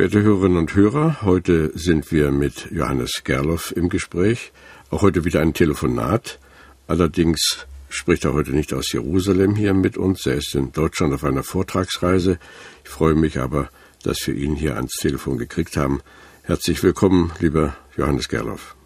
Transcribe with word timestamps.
Verehrte 0.00 0.22
Hörerinnen 0.22 0.56
und 0.56 0.74
Hörer, 0.74 1.20
heute 1.20 1.72
sind 1.78 2.10
wir 2.10 2.30
mit 2.30 2.68
Johannes 2.70 3.20
Gerloff 3.22 3.70
im 3.76 3.90
Gespräch. 3.90 4.50
Auch 4.88 5.02
heute 5.02 5.26
wieder 5.26 5.42
ein 5.42 5.52
Telefonat. 5.52 6.38
Allerdings 6.86 7.66
spricht 7.90 8.24
er 8.24 8.32
heute 8.32 8.52
nicht 8.52 8.72
aus 8.72 8.90
Jerusalem 8.92 9.54
hier 9.56 9.74
mit 9.74 9.98
uns. 9.98 10.24
Er 10.24 10.36
ist 10.36 10.54
in 10.54 10.72
Deutschland 10.72 11.12
auf 11.12 11.22
einer 11.22 11.42
Vortragsreise. 11.42 12.38
Ich 12.82 12.88
freue 12.88 13.14
mich 13.14 13.38
aber, 13.38 13.68
dass 14.02 14.26
wir 14.26 14.34
ihn 14.34 14.54
hier 14.54 14.76
ans 14.76 14.94
Telefon 14.94 15.36
gekriegt 15.36 15.76
haben. 15.76 16.00
Herzlich 16.44 16.82
willkommen, 16.82 17.32
lieber 17.38 17.76
Johannes 17.98 18.30
Gerloff. 18.30 18.76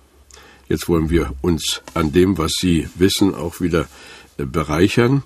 Jetzt 0.69 0.89
wollen 0.89 1.11
wir 1.11 1.33
uns 1.43 1.81
an 1.95 2.11
dem, 2.11 2.39
was 2.39 2.55
Sie 2.61 2.89
wissen, 2.97 3.37
auch 3.37 3.61
wieder 3.61 3.87
äh, 4.37 4.47
bereichern. 4.47 5.23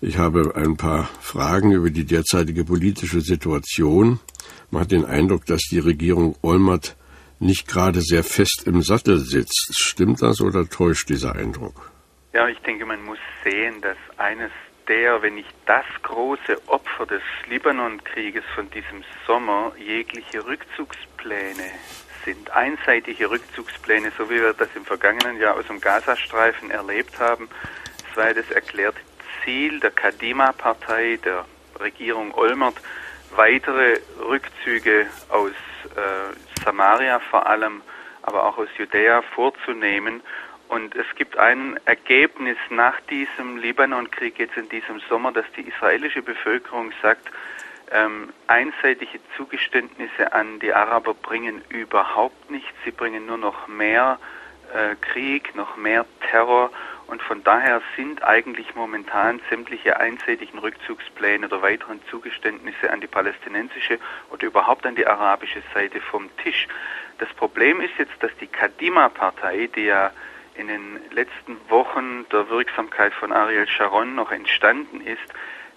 Ich 0.00 0.18
habe 0.18 0.54
ein 0.54 0.76
paar 0.76 1.04
Fragen 1.20 1.72
über 1.72 1.90
die 1.90 2.04
derzeitige 2.04 2.64
politische 2.64 3.20
Situation 3.20 4.20
man 4.70 4.82
hat 4.82 4.92
den 4.92 5.06
Eindruck, 5.06 5.46
dass 5.46 5.62
die 5.70 5.78
Regierung 5.78 6.36
Olmert 6.42 6.94
nicht 7.40 7.68
gerade 7.68 8.00
sehr 8.02 8.22
fest 8.22 8.64
im 8.66 8.82
Sattel 8.82 9.18
sitzt. 9.18 9.72
Stimmt 9.74 10.20
das 10.20 10.42
oder 10.42 10.68
täuscht 10.68 11.08
dieser 11.08 11.36
Eindruck? 11.36 11.90
Ja, 12.34 12.48
ich 12.48 12.58
denke, 12.58 12.84
man 12.84 13.02
muss 13.04 13.18
sehen, 13.42 13.80
dass 13.80 13.96
eines 14.18 14.50
der, 14.88 15.22
wenn 15.22 15.36
nicht 15.36 15.54
das 15.66 15.86
große 16.02 16.68
Opfer 16.68 17.06
des 17.06 17.22
Libanonkrieges 17.48 18.44
von 18.54 18.68
diesem 18.70 19.02
Sommer 19.26 19.72
jegliche 19.78 20.44
Rückzugspläne 20.44 21.70
sind. 22.24 22.50
Einseitige 22.50 23.30
Rückzugspläne, 23.30 24.12
so 24.18 24.28
wie 24.28 24.34
wir 24.34 24.52
das 24.52 24.68
im 24.74 24.84
vergangenen 24.84 25.40
Jahr 25.40 25.56
aus 25.56 25.66
dem 25.66 25.80
Gazastreifen 25.80 26.70
erlebt 26.70 27.18
haben. 27.18 27.48
Das 28.06 28.16
war 28.16 28.34
das 28.34 28.50
erklärte 28.50 29.00
Ziel 29.44 29.80
der 29.80 29.90
Kadima-Partei, 29.90 31.18
der 31.24 31.44
Regierung 31.80 32.34
Olmert, 32.34 32.76
weitere 33.34 33.98
Rückzüge 34.20 35.06
aus 35.28 35.52
äh, 35.96 36.62
Samaria 36.64 37.20
vor 37.20 37.46
allem, 37.46 37.82
aber 38.22 38.44
auch 38.44 38.58
aus 38.58 38.68
Judäa 38.76 39.22
vorzunehmen. 39.22 40.22
Und 40.68 40.94
es 40.96 41.06
gibt 41.16 41.38
ein 41.38 41.80
Ergebnis 41.86 42.58
nach 42.68 43.00
diesem 43.08 43.56
Libanonkrieg 43.56 44.38
jetzt 44.38 44.56
in 44.56 44.68
diesem 44.68 45.00
Sommer, 45.08 45.32
dass 45.32 45.46
die 45.56 45.62
israelische 45.62 46.22
Bevölkerung 46.22 46.92
sagt, 47.00 47.30
ähm, 47.90 48.32
einseitige 48.48 49.18
Zugeständnisse 49.36 50.32
an 50.32 50.58
die 50.60 50.74
Araber 50.74 51.14
bringen 51.14 51.62
überhaupt 51.70 52.50
nichts. 52.50 52.74
Sie 52.84 52.90
bringen 52.90 53.24
nur 53.24 53.38
noch 53.38 53.66
mehr 53.66 54.18
äh, 54.74 54.94
Krieg, 54.96 55.54
noch 55.54 55.76
mehr 55.76 56.04
Terror 56.30 56.70
und 57.08 57.22
von 57.22 57.42
daher 57.42 57.80
sind 57.96 58.22
eigentlich 58.22 58.74
momentan 58.74 59.40
sämtliche 59.48 59.98
einseitigen 59.98 60.58
Rückzugspläne 60.58 61.46
oder 61.46 61.62
weiteren 61.62 62.00
Zugeständnisse 62.10 62.90
an 62.90 63.00
die 63.00 63.06
palästinensische 63.06 63.98
oder 64.30 64.46
überhaupt 64.46 64.86
an 64.86 64.94
die 64.94 65.06
arabische 65.06 65.62
Seite 65.72 66.00
vom 66.02 66.28
Tisch. 66.36 66.68
Das 67.18 67.28
Problem 67.30 67.80
ist 67.80 67.96
jetzt, 67.98 68.12
dass 68.20 68.30
die 68.40 68.46
Kadima-Partei, 68.46 69.70
die 69.74 69.84
ja 69.84 70.12
in 70.54 70.68
den 70.68 71.00
letzten 71.10 71.56
Wochen 71.70 72.26
der 72.30 72.50
Wirksamkeit 72.50 73.14
von 73.14 73.32
Ariel 73.32 73.66
Sharon 73.66 74.14
noch 74.14 74.30
entstanden 74.30 75.00
ist, 75.00 75.22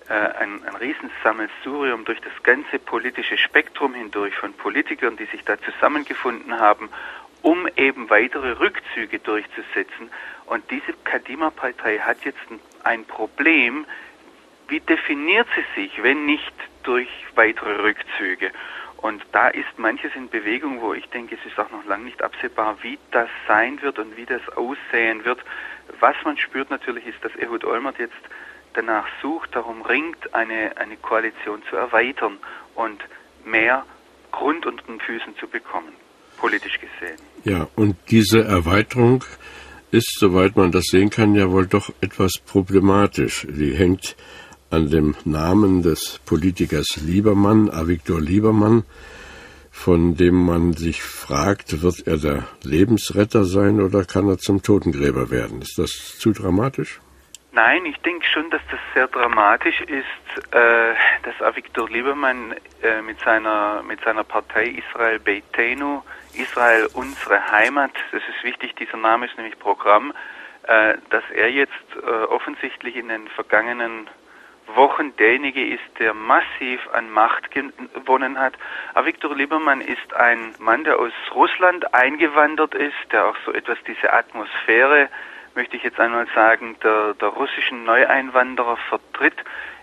äh, 0.09 0.13
ein, 0.13 0.61
ein 0.65 0.75
Riesensammelsurium 0.75 2.03
durch 2.03 2.19
das 2.19 2.33
ganze 2.43 2.77
politische 2.77 3.37
Spektrum 3.37 3.93
hindurch 3.93 4.35
von 4.35 4.51
Politikern, 4.53 5.15
die 5.15 5.25
sich 5.25 5.45
da 5.45 5.57
zusammengefunden 5.61 6.59
haben, 6.59 6.89
um 7.41 7.67
eben 7.75 8.09
weitere 8.09 8.51
Rückzüge 8.51 9.19
durchzusetzen. 9.19 10.09
Und 10.45 10.69
diese 10.69 10.93
Kadima-Partei 11.03 11.99
hat 11.99 12.23
jetzt 12.23 12.39
ein 12.83 13.05
Problem. 13.05 13.85
Wie 14.67 14.79
definiert 14.79 15.47
sie 15.55 15.81
sich, 15.81 16.03
wenn 16.03 16.25
nicht 16.25 16.53
durch 16.83 17.09
weitere 17.35 17.81
Rückzüge? 17.81 18.51
Und 18.97 19.25
da 19.31 19.47
ist 19.47 19.77
manches 19.77 20.15
in 20.15 20.29
Bewegung, 20.29 20.81
wo 20.81 20.93
ich 20.93 21.09
denke, 21.09 21.35
es 21.35 21.51
ist 21.51 21.59
auch 21.59 21.71
noch 21.71 21.83
lange 21.85 22.03
nicht 22.03 22.21
absehbar, 22.21 22.77
wie 22.83 22.99
das 23.09 23.29
sein 23.47 23.81
wird 23.81 23.97
und 23.97 24.15
wie 24.15 24.25
das 24.25 24.47
aussehen 24.49 25.25
wird. 25.25 25.39
Was 25.99 26.15
man 26.23 26.37
spürt 26.37 26.69
natürlich 26.69 27.07
ist, 27.07 27.23
dass 27.23 27.35
Ehud 27.35 27.65
Olmert 27.65 27.97
jetzt 27.97 28.13
danach 28.73 29.07
sucht, 29.21 29.55
darum 29.55 29.81
ringt, 29.81 30.33
eine, 30.35 30.77
eine 30.77 30.97
Koalition 30.97 31.63
zu 31.69 31.75
erweitern 31.75 32.37
und 32.75 33.03
mehr 33.43 33.85
Grund 34.31 34.65
unter 34.67 34.83
den 34.83 34.99
Füßen 34.99 35.35
zu 35.37 35.47
bekommen 35.47 36.00
politisch 36.41 36.79
gesehen. 36.79 37.17
Ja, 37.45 37.67
und 37.75 37.95
diese 38.09 38.43
Erweiterung 38.43 39.23
ist, 39.91 40.17
soweit 40.19 40.55
man 40.55 40.71
das 40.71 40.85
sehen 40.85 41.09
kann, 41.09 41.35
ja 41.35 41.49
wohl 41.51 41.67
doch 41.67 41.91
etwas 42.01 42.33
problematisch. 42.45 43.47
Sie 43.53 43.73
hängt 43.75 44.15
an 44.69 44.89
dem 44.89 45.15
Namen 45.25 45.83
des 45.83 46.19
Politikers 46.25 46.97
Liebermann, 47.05 47.69
Avigdor 47.69 48.21
Liebermann, 48.21 48.83
von 49.69 50.15
dem 50.15 50.35
man 50.35 50.73
sich 50.73 51.01
fragt, 51.03 51.81
wird 51.81 52.07
er 52.07 52.17
der 52.17 52.47
Lebensretter 52.63 53.45
sein 53.45 53.81
oder 53.81 54.03
kann 54.03 54.27
er 54.27 54.37
zum 54.37 54.61
Totengräber 54.61 55.29
werden? 55.29 55.61
Ist 55.61 55.77
das 55.77 56.17
zu 56.17 56.31
dramatisch? 56.31 56.99
Nein, 57.53 57.85
ich 57.85 57.97
denke 57.97 58.25
schon, 58.25 58.49
dass 58.49 58.61
das 58.71 58.79
sehr 58.93 59.07
dramatisch 59.07 59.81
ist, 59.81 60.53
äh, 60.53 60.93
dass 61.23 61.41
Avigdor 61.41 61.89
Liebermann 61.89 62.55
äh, 62.81 63.01
mit 63.01 63.19
seiner 63.19 63.83
mit 63.83 64.01
seiner 64.05 64.23
Partei 64.23 64.67
Israel 64.67 65.19
Beitenu 65.19 66.01
Israel 66.33 66.87
unsere 66.93 67.51
Heimat, 67.51 67.91
das 68.13 68.21
ist 68.23 68.43
wichtig, 68.45 68.75
dieser 68.77 68.95
Name 68.95 69.25
ist 69.25 69.35
nämlich 69.35 69.59
Programm, 69.59 70.13
äh, 70.63 70.95
dass 71.09 71.23
er 71.33 71.51
jetzt 71.51 71.73
äh, 72.01 72.09
offensichtlich 72.09 72.95
in 72.95 73.09
den 73.09 73.27
vergangenen 73.27 74.09
Wochen 74.75 75.13
derjenige 75.17 75.67
ist, 75.73 75.83
der 75.99 76.13
massiv 76.13 76.79
an 76.93 77.09
Macht 77.09 77.51
gewonnen 77.51 78.39
hat. 78.39 78.53
Viktor 79.03 79.35
Liebermann 79.35 79.81
ist 79.81 80.13
ein 80.13 80.55
Mann, 80.59 80.85
der 80.85 80.97
aus 80.97 81.11
Russland 81.35 81.93
eingewandert 81.93 82.73
ist, 82.75 82.95
der 83.11 83.25
auch 83.25 83.35
so 83.45 83.51
etwas 83.51 83.77
diese 83.85 84.13
Atmosphäre, 84.13 85.09
möchte 85.55 85.77
ich 85.77 85.83
jetzt 85.83 85.99
einmal 85.99 86.27
sagen, 86.33 86.75
der, 86.83 87.13
der 87.15 87.29
russischen 87.29 87.83
Neueinwanderer 87.83 88.77
vertritt. 88.89 89.35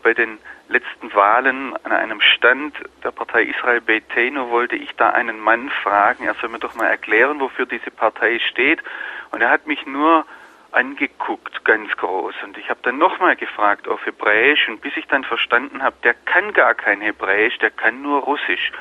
Bei 0.03 0.15
den 0.15 0.39
letzten 0.69 1.13
Wahlen 1.15 1.75
an 1.85 1.93
einem 1.93 2.21
Stand 2.21 2.75
der 3.03 3.11
Partei 3.11 3.45
Israel 3.45 3.81
Beitenu 3.81 4.51
wollte 4.51 4.77
ich 4.77 4.95
da 4.97 5.11
einen 5.11 5.41
Mann 5.41 5.71
fragen, 5.83 6.25
er 6.25 6.35
soll 6.35 6.51
mir 6.51 6.59
doch 6.59 6.75
mal 6.75 6.87
erklären, 6.87 7.41
wofür 7.41 7.67
diese 7.67 7.91
Partei 7.91 8.39
steht. 8.51 8.83
Und 9.31 9.41
er 9.41 9.51
hat 9.51 9.67
mich 9.67 9.87
nur 9.87 10.25
angeguckt, 10.73 11.65
ganz 11.65 11.91
groß. 11.97 12.35
Und 12.45 12.59
ich 12.59 12.69
habe 12.71 12.81
dann 12.83 12.99
nochmal 12.99 13.37
gefragt 13.37 13.89
auf 13.89 14.05
Hebräisch 14.05 14.69
und 14.69 14.81
bis 14.81 14.97
ich 14.97 15.07
dann 15.07 15.25
verstanden 15.25 15.83
habe, 15.83 15.97
der 16.05 16.15
kann 16.15 16.53
gar 16.53 16.75
kein 16.75 17.01
Hebräisch, 17.01 17.59
der 17.59 17.71
kann 17.71 18.03
nur 18.03 18.21
Russisch. 18.23 18.73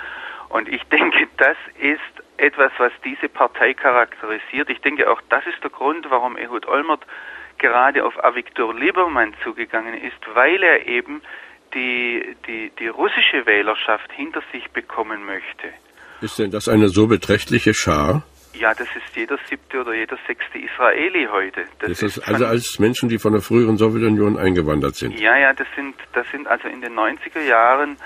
Und 0.49 0.67
ich 0.67 0.83
denke, 0.91 1.27
das 1.37 1.57
ist 1.79 2.26
etwas, 2.37 2.71
was 2.77 2.91
diese 3.03 3.29
Partei 3.29 3.73
charakterisiert. 3.73 4.69
Ich 4.69 4.79
denke, 4.81 5.09
auch 5.09 5.21
das 5.29 5.45
ist 5.47 5.63
der 5.63 5.69
Grund, 5.69 6.09
warum 6.09 6.37
Ehud 6.37 6.67
Olmert 6.67 7.05
gerade 7.57 8.05
auf 8.05 8.23
Avigdor 8.23 8.73
Liebermann 8.73 9.33
zugegangen 9.43 9.95
ist, 9.95 10.17
weil 10.33 10.61
er 10.61 10.85
eben 10.87 11.21
die, 11.73 12.35
die, 12.47 12.71
die 12.79 12.87
russische 12.87 13.45
Wählerschaft 13.45 14.11
hinter 14.11 14.41
sich 14.51 14.69
bekommen 14.71 15.25
möchte. 15.25 15.73
Ist 16.21 16.39
denn 16.39 16.51
das 16.51 16.67
eine 16.67 16.89
so 16.89 17.07
beträchtliche 17.07 17.73
Schar? 17.73 18.23
Ja, 18.53 18.73
das 18.73 18.87
ist 18.95 19.15
jeder 19.15 19.37
siebte 19.47 19.81
oder 19.81 19.93
jeder 19.93 20.17
sechste 20.25 20.57
Israeli 20.57 21.27
heute. 21.31 21.65
Das, 21.79 21.89
das 21.89 22.01
ist, 22.01 22.17
ist 22.17 22.27
also 22.27 22.45
als 22.45 22.79
Menschen, 22.79 23.07
die 23.07 23.19
von 23.19 23.33
der 23.33 23.41
früheren 23.41 23.77
Sowjetunion 23.77 24.37
eingewandert 24.37 24.95
sind. 24.95 25.19
Ja, 25.19 25.37
ja, 25.37 25.53
das 25.53 25.67
sind, 25.75 25.95
das 26.13 26.25
sind 26.31 26.47
also 26.47 26.67
in 26.67 26.81
den 26.81 26.93
90er 26.93 27.41
Jahren 27.41 27.97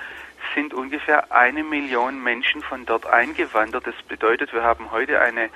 sind 0.55 0.73
ungefähr 0.73 1.31
eine 1.31 1.63
Million 1.63 2.23
Menschen 2.23 2.61
von 2.61 2.85
dort 2.85 3.05
eingewandert. 3.05 3.87
Das 3.87 3.95
bedeutet, 4.07 4.53
wir 4.53 4.63
haben 4.63 4.91
heute 4.91 5.19
eine 5.19 5.49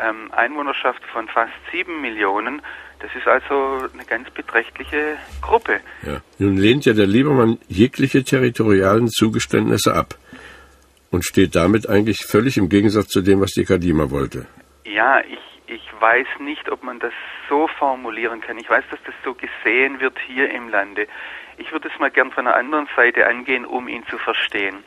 ähm, 0.00 0.30
Einwohnerschaft 0.32 1.02
von 1.12 1.28
fast 1.28 1.52
sieben 1.72 2.00
Millionen. 2.00 2.62
Das 3.00 3.10
ist 3.14 3.26
also 3.26 3.88
eine 3.92 4.04
ganz 4.04 4.30
beträchtliche 4.30 5.16
Gruppe. 5.40 5.80
Ja. 6.02 6.20
Nun 6.38 6.56
lehnt 6.56 6.84
ja 6.84 6.92
der 6.92 7.06
Liebermann 7.06 7.58
jegliche 7.68 8.24
territorialen 8.24 9.08
Zugeständnisse 9.08 9.94
ab 9.94 10.14
und 11.10 11.24
steht 11.24 11.54
damit 11.54 11.88
eigentlich 11.88 12.24
völlig 12.26 12.58
im 12.58 12.68
Gegensatz 12.68 13.08
zu 13.08 13.22
dem, 13.22 13.40
was 13.40 13.52
die 13.52 13.64
Kadima 13.64 14.10
wollte. 14.10 14.46
Ja, 14.84 15.20
ich, 15.20 15.38
ich 15.68 15.88
weiß 16.00 16.26
nicht, 16.40 16.70
ob 16.70 16.82
man 16.82 16.98
das 16.98 17.12
so 17.48 17.68
formulieren 17.68 18.40
kann. 18.40 18.58
Ich 18.58 18.68
weiß, 18.68 18.84
dass 18.90 19.02
das 19.04 19.14
so 19.24 19.34
gesehen 19.34 20.00
wird 20.00 20.18
hier 20.26 20.50
im 20.50 20.68
Lande. 20.68 21.06
Ich 21.58 21.72
würde 21.72 21.88
es 21.92 21.98
mal 21.98 22.10
gern 22.10 22.30
von 22.30 22.46
einer 22.46 22.56
anderen 22.56 22.88
Seite 22.96 23.26
angehen, 23.26 23.66
um 23.66 23.88
ihn 23.88 24.06
zu 24.06 24.18
verstehen. 24.18 24.82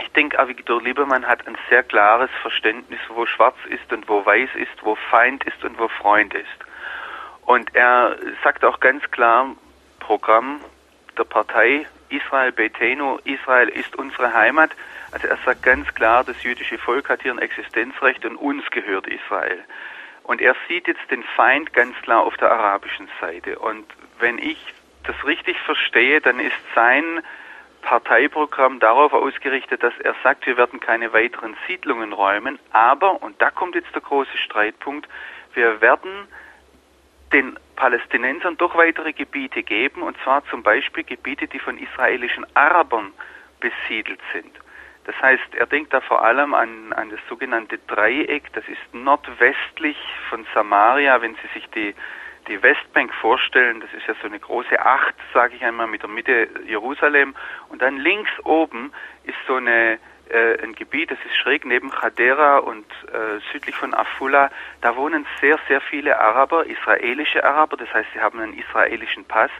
ich 0.00 0.10
denke, 0.12 0.38
Avigdor 0.38 0.82
Liebermann 0.82 1.26
hat 1.26 1.46
ein 1.46 1.56
sehr 1.70 1.82
klares 1.82 2.30
Verständnis, 2.42 3.00
wo 3.08 3.26
schwarz 3.26 3.56
ist 3.68 3.92
und 3.92 4.08
wo 4.08 4.24
weiß 4.24 4.50
ist, 4.56 4.82
wo 4.82 4.94
Feind 4.94 5.44
ist 5.44 5.62
und 5.64 5.78
wo 5.78 5.88
Freund 5.88 6.34
ist. 6.34 6.46
Und 7.44 7.74
er 7.74 8.16
sagt 8.42 8.64
auch 8.64 8.80
ganz 8.80 9.10
klar, 9.10 9.54
Programm 10.00 10.60
der 11.16 11.24
Partei 11.24 11.86
Israel 12.08 12.52
Beteno, 12.52 13.18
Israel 13.24 13.68
ist 13.68 13.96
unsere 13.96 14.32
Heimat. 14.32 14.70
Also 15.12 15.28
er 15.28 15.38
sagt 15.44 15.62
ganz 15.62 15.92
klar, 15.94 16.24
das 16.24 16.42
jüdische 16.42 16.78
Volk 16.78 17.08
hat 17.08 17.22
hier 17.22 17.32
ein 17.32 17.38
Existenzrecht 17.38 18.24
und 18.24 18.36
uns 18.36 18.68
gehört 18.70 19.06
Israel. 19.06 19.64
Und 20.26 20.40
er 20.40 20.56
sieht 20.66 20.88
jetzt 20.88 21.08
den 21.10 21.22
Feind 21.22 21.72
ganz 21.72 21.94
klar 22.02 22.22
auf 22.24 22.36
der 22.36 22.50
arabischen 22.50 23.08
Seite. 23.20 23.60
Und 23.60 23.86
wenn 24.18 24.38
ich 24.38 24.58
das 25.04 25.14
richtig 25.24 25.56
verstehe, 25.60 26.20
dann 26.20 26.40
ist 26.40 26.56
sein 26.74 27.22
Parteiprogramm 27.82 28.80
darauf 28.80 29.12
ausgerichtet, 29.12 29.84
dass 29.84 29.96
er 30.00 30.16
sagt, 30.24 30.44
wir 30.46 30.56
werden 30.56 30.80
keine 30.80 31.12
weiteren 31.12 31.56
Siedlungen 31.68 32.12
räumen, 32.12 32.58
aber, 32.72 33.22
und 33.22 33.40
da 33.40 33.52
kommt 33.52 33.76
jetzt 33.76 33.94
der 33.94 34.02
große 34.02 34.36
Streitpunkt, 34.38 35.08
wir 35.54 35.80
werden 35.80 36.26
den 37.32 37.56
Palästinensern 37.76 38.56
doch 38.56 38.74
weitere 38.74 39.12
Gebiete 39.12 39.62
geben, 39.62 40.02
und 40.02 40.16
zwar 40.24 40.44
zum 40.46 40.64
Beispiel 40.64 41.04
Gebiete, 41.04 41.46
die 41.46 41.60
von 41.60 41.78
israelischen 41.78 42.44
Arabern 42.54 43.12
besiedelt 43.60 44.20
sind. 44.32 44.50
Das 45.06 45.14
heißt, 45.22 45.54
er 45.54 45.66
denkt 45.66 45.92
da 45.92 46.00
vor 46.00 46.24
allem 46.24 46.52
an, 46.52 46.92
an 46.92 47.10
das 47.10 47.20
sogenannte 47.28 47.78
Dreieck, 47.86 48.52
das 48.52 48.66
ist 48.68 48.92
nordwestlich 48.92 49.96
von 50.28 50.44
Samaria, 50.52 51.22
wenn 51.22 51.34
Sie 51.36 51.48
sich 51.54 51.68
die 51.70 51.94
die 52.48 52.62
Westbank 52.62 53.12
vorstellen, 53.14 53.80
das 53.80 53.92
ist 53.92 54.06
ja 54.06 54.14
so 54.22 54.28
eine 54.28 54.38
große 54.38 54.78
Acht, 54.78 55.16
sage 55.34 55.56
ich 55.56 55.64
einmal, 55.64 55.88
mit 55.88 56.02
der 56.02 56.08
Mitte 56.08 56.48
Jerusalem. 56.66 57.34
Und 57.68 57.82
dann 57.82 57.96
links 57.96 58.30
oben 58.44 58.92
ist 59.24 59.34
so 59.48 59.56
eine 59.56 59.98
äh, 60.28 60.60
ein 60.62 60.74
Gebiet, 60.74 61.10
das 61.10 61.18
ist 61.24 61.36
schräg 61.36 61.64
neben 61.64 61.90
Chadera 61.90 62.58
und 62.58 62.84
äh, 63.12 63.38
südlich 63.52 63.76
von 63.76 63.94
Afula. 63.94 64.50
Da 64.80 64.96
wohnen 64.96 65.24
sehr, 65.40 65.58
sehr 65.68 65.80
viele 65.80 66.18
Araber, 66.18 66.66
israelische 66.66 67.44
Araber, 67.44 67.76
das 67.76 67.92
heißt, 67.94 68.08
sie 68.12 68.20
haben 68.20 68.40
einen 68.40 68.58
israelischen 68.58 69.24
Pass. 69.24 69.50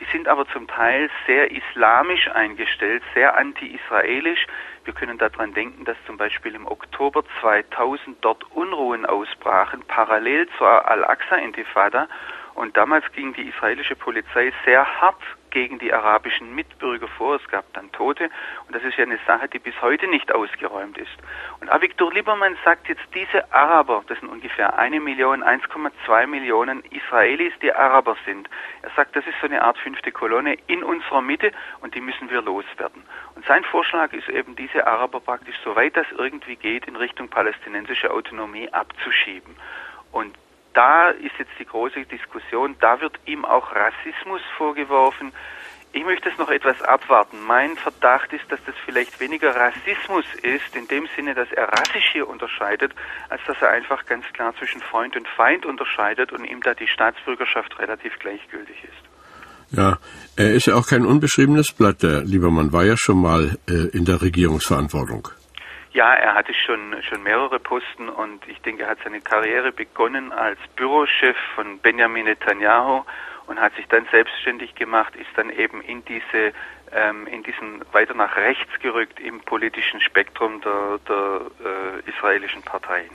Die 0.00 0.04
sind 0.06 0.26
aber 0.26 0.46
zum 0.48 0.66
Teil 0.66 1.10
sehr 1.26 1.50
islamisch 1.52 2.28
eingestellt, 2.28 3.02
sehr 3.14 3.36
anti-israelisch. 3.36 4.46
Wir 4.86 4.94
können 4.94 5.18
daran 5.18 5.52
denken, 5.52 5.84
dass 5.84 5.96
zum 6.06 6.16
Beispiel 6.16 6.54
im 6.54 6.64
Oktober 6.64 7.24
2000 7.40 8.24
dort 8.24 8.44
Unruhen 8.52 9.04
ausbrachen, 9.04 9.82
parallel 9.88 10.48
zur 10.56 10.88
Al-Aqsa-Intifada. 10.88 12.08
Und 12.54 12.76
damals 12.76 13.04
ging 13.12 13.34
die 13.34 13.48
israelische 13.48 13.96
Polizei 13.96 14.52
sehr 14.64 14.86
hart 15.00 15.20
gegen 15.56 15.78
die 15.78 15.90
arabischen 15.90 16.54
Mitbürger 16.54 17.08
vor. 17.08 17.36
Es 17.36 17.48
gab 17.48 17.64
dann 17.72 17.90
Tote. 17.92 18.28
Und 18.66 18.76
das 18.76 18.82
ist 18.84 18.98
ja 18.98 19.04
eine 19.04 19.18
Sache, 19.26 19.48
die 19.48 19.58
bis 19.58 19.72
heute 19.80 20.06
nicht 20.06 20.30
ausgeräumt 20.30 20.98
ist. 20.98 21.16
Und 21.60 21.72
Avigdor 21.72 22.12
Liebermann 22.12 22.58
sagt 22.62 22.88
jetzt, 22.88 23.00
diese 23.14 23.50
Araber, 23.54 24.04
das 24.06 24.20
sind 24.20 24.28
ungefähr 24.28 24.78
eine 24.78 25.00
Million, 25.00 25.42
1,2 25.42 26.26
Millionen 26.26 26.84
Israelis, 26.90 27.54
die 27.62 27.72
Araber 27.72 28.18
sind. 28.26 28.50
Er 28.82 28.90
sagt, 28.96 29.16
das 29.16 29.26
ist 29.26 29.36
so 29.40 29.46
eine 29.46 29.62
Art 29.62 29.78
fünfte 29.78 30.12
Kolonne 30.12 30.58
in 30.66 30.84
unserer 30.84 31.22
Mitte 31.22 31.52
und 31.80 31.94
die 31.94 32.02
müssen 32.02 32.28
wir 32.28 32.42
loswerden. 32.42 33.02
Und 33.34 33.46
sein 33.46 33.64
Vorschlag 33.64 34.12
ist 34.12 34.28
eben, 34.28 34.56
diese 34.56 34.86
Araber 34.86 35.20
praktisch, 35.20 35.56
soweit 35.64 35.96
das 35.96 36.06
irgendwie 36.18 36.56
geht, 36.56 36.86
in 36.86 36.96
Richtung 36.96 37.28
palästinensische 37.28 38.10
Autonomie 38.10 38.68
abzuschieben. 38.74 39.56
Und 40.12 40.36
da 40.76 41.08
ist 41.08 41.32
jetzt 41.38 41.52
die 41.58 41.64
große 41.64 42.04
Diskussion, 42.04 42.76
da 42.80 43.00
wird 43.00 43.18
ihm 43.24 43.44
auch 43.44 43.74
Rassismus 43.74 44.42
vorgeworfen. 44.58 45.32
Ich 45.92 46.04
möchte 46.04 46.28
es 46.28 46.36
noch 46.36 46.50
etwas 46.50 46.82
abwarten. 46.82 47.38
Mein 47.46 47.76
Verdacht 47.76 48.30
ist, 48.34 48.44
dass 48.52 48.60
das 48.66 48.74
vielleicht 48.84 49.18
weniger 49.18 49.56
Rassismus 49.56 50.26
ist, 50.42 50.76
in 50.76 50.86
dem 50.88 51.08
Sinne, 51.16 51.34
dass 51.34 51.50
er 51.52 51.68
rassisch 51.68 52.04
hier 52.12 52.28
unterscheidet, 52.28 52.92
als 53.30 53.40
dass 53.46 53.56
er 53.62 53.70
einfach 53.70 54.04
ganz 54.04 54.26
klar 54.34 54.54
zwischen 54.58 54.82
Freund 54.82 55.16
und 55.16 55.26
Feind 55.26 55.64
unterscheidet 55.64 56.32
und 56.32 56.44
ihm 56.44 56.60
da 56.60 56.74
die 56.74 56.86
Staatsbürgerschaft 56.86 57.78
relativ 57.78 58.18
gleichgültig 58.18 58.76
ist. 58.84 59.76
Ja, 59.76 59.96
er 60.36 60.52
ist 60.52 60.66
ja 60.66 60.74
auch 60.74 60.86
kein 60.86 61.06
unbeschriebenes 61.06 61.72
Blatt. 61.72 62.02
Der 62.02 62.22
Liebermann 62.22 62.72
war 62.72 62.84
ja 62.84 62.96
schon 62.98 63.22
mal 63.22 63.56
äh, 63.68 63.96
in 63.96 64.04
der 64.04 64.20
Regierungsverantwortung. 64.20 65.28
Ja, 65.96 66.12
er 66.12 66.34
hatte 66.34 66.52
schon, 66.52 66.94
schon 67.08 67.22
mehrere 67.22 67.58
Posten 67.58 68.10
und 68.10 68.46
ich 68.48 68.60
denke, 68.60 68.82
er 68.82 68.90
hat 68.90 68.98
seine 69.02 69.22
Karriere 69.22 69.72
begonnen 69.72 70.30
als 70.30 70.58
Bürochef 70.76 71.34
von 71.54 71.78
Benjamin 71.78 72.26
Netanyahu 72.26 73.00
und 73.46 73.58
hat 73.58 73.74
sich 73.76 73.86
dann 73.88 74.06
selbstständig 74.10 74.74
gemacht, 74.74 75.16
ist 75.16 75.30
dann 75.36 75.48
eben 75.48 75.80
in 75.80 76.04
diese 76.04 76.52
ähm, 76.92 77.26
in 77.26 77.42
diesen 77.44 77.80
weiter 77.92 78.12
nach 78.12 78.36
rechts 78.36 78.78
gerückt 78.82 79.18
im 79.20 79.40
politischen 79.40 80.02
Spektrum 80.02 80.60
der, 80.60 81.00
der 81.08 81.40
äh, 81.64 82.10
israelischen 82.10 82.60
Parteien. 82.60 83.08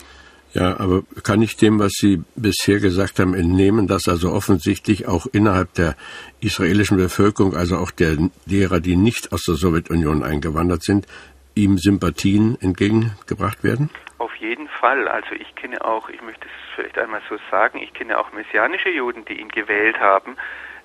Ja, 0.54 0.78
aber 0.80 1.04
kann 1.24 1.42
ich 1.42 1.56
dem, 1.56 1.80
was 1.80 1.94
Sie 1.94 2.24
bisher 2.36 2.80
gesagt 2.80 3.20
haben, 3.20 3.36
entnehmen, 3.36 3.88
dass 3.88 4.10
also 4.10 4.32
offensichtlich 4.32 5.08
auch 5.08 5.26
innerhalb 5.32 5.74
der 5.76 5.96
israelischen 6.42 6.98
Bevölkerung, 6.98 7.56
also 7.56 7.78
auch 7.78 7.92
der 7.92 8.18
derer, 8.48 8.82
die 8.82 8.98
nicht 8.98 9.32
aus 9.32 9.44
der 9.44 9.56
Sowjetunion 9.56 10.24
eingewandert 10.24 10.84
sind, 10.84 11.08
ihm 11.56 11.78
Sympathien 11.78 12.58
entgegengebracht 12.62 13.64
werden? 13.64 13.90
Auf 14.18 14.36
jeden 14.36 14.68
Fall. 14.68 15.08
Also 15.08 15.34
ich 15.36 15.56
kenne 15.56 15.84
auch, 15.84 16.10
ich 16.10 16.22
möchte 16.22 16.46
es 16.46 16.76
vielleicht 16.76 16.98
einmal 16.98 17.22
so 17.30 17.38
sagen, 17.50 17.80
ich 17.80 17.94
kenne 17.94 18.18
auch 18.18 18.32
messianische 18.34 18.90
Juden, 18.90 19.26
die 19.26 19.40
ihn 19.40 19.50
gewählt 19.50 20.00
haben. 20.00 20.38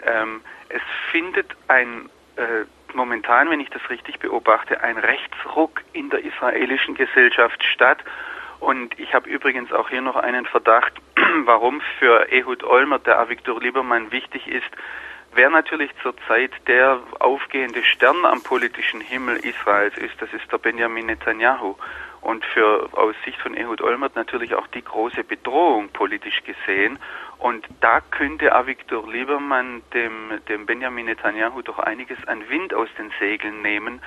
Ähm, 0.05 0.41
es 0.69 0.83
findet 1.11 1.57
ein 1.69 2.11
äh, 2.37 2.65
momentan, 2.95 3.51
wenn 3.51 3.61
ich 3.61 3.71
das 3.71 3.89
richtig 3.91 4.19
beobachte, 4.19 4.83
ein 4.83 4.99
Rechtsruck 4.99 5.83
in 5.93 6.11
der 6.11 6.25
israelischen 6.25 6.95
Gesellschaft 6.95 7.63
statt. 7.65 7.99
Und 8.59 8.99
ich 8.99 9.15
habe 9.15 9.29
übrigens 9.29 9.73
auch 9.73 9.91
hier 9.91 10.01
noch 10.01 10.17
einen 10.17 10.47
Verdacht, 10.47 10.93
warum 11.45 11.81
für 11.99 12.33
Ehud 12.33 12.65
Olmert 12.65 13.07
der 13.07 13.19
Avigdor 13.19 13.61
Liebermann 13.61 14.11
wichtig 14.11 14.49
ist, 14.49 14.71
Wer 15.35 15.51
natürlich 15.51 15.91
zurzeit 16.03 16.51
der 16.67 17.01
aufgehende 17.19 17.85
Stern 17.85 18.25
am 18.25 18.43
politischen 18.43 19.01
Himmel 19.01 19.37
Israels 19.37 19.97
ist, 19.99 20.15
das 20.21 20.33
ist 20.33 20.51
der 20.51 20.59
Benjamin 20.59 21.07
Netanyahu. 21.07 21.77
Und 22.23 22.45
für 22.47 22.89
aus 22.93 23.15
Sicht 23.25 23.41
von 23.41 23.55
Ehud 23.55 23.83
Olmert 23.83 24.17
natürlich 24.17 24.55
auch 24.55 24.67
die 24.69 24.83
große 24.83 25.23
Bedrohung 25.23 25.91
politisch 25.91 26.43
gesehen. 26.43 26.99
Und 27.39 27.67
da 27.81 28.01
könnte 28.01 28.55
Avigdor 28.55 29.09
Liebermann 29.11 29.83
dem, 29.93 30.41
dem 30.49 30.67
Benjamin 30.67 31.07
Netanyahu 31.07 31.63
doch 31.63 31.79
einiges 31.79 32.19
an 32.27 32.49
Wind 32.49 32.75
aus 32.75 32.89
den 32.99 33.13
Segeln 33.21 33.63
nehmen, 33.63 34.01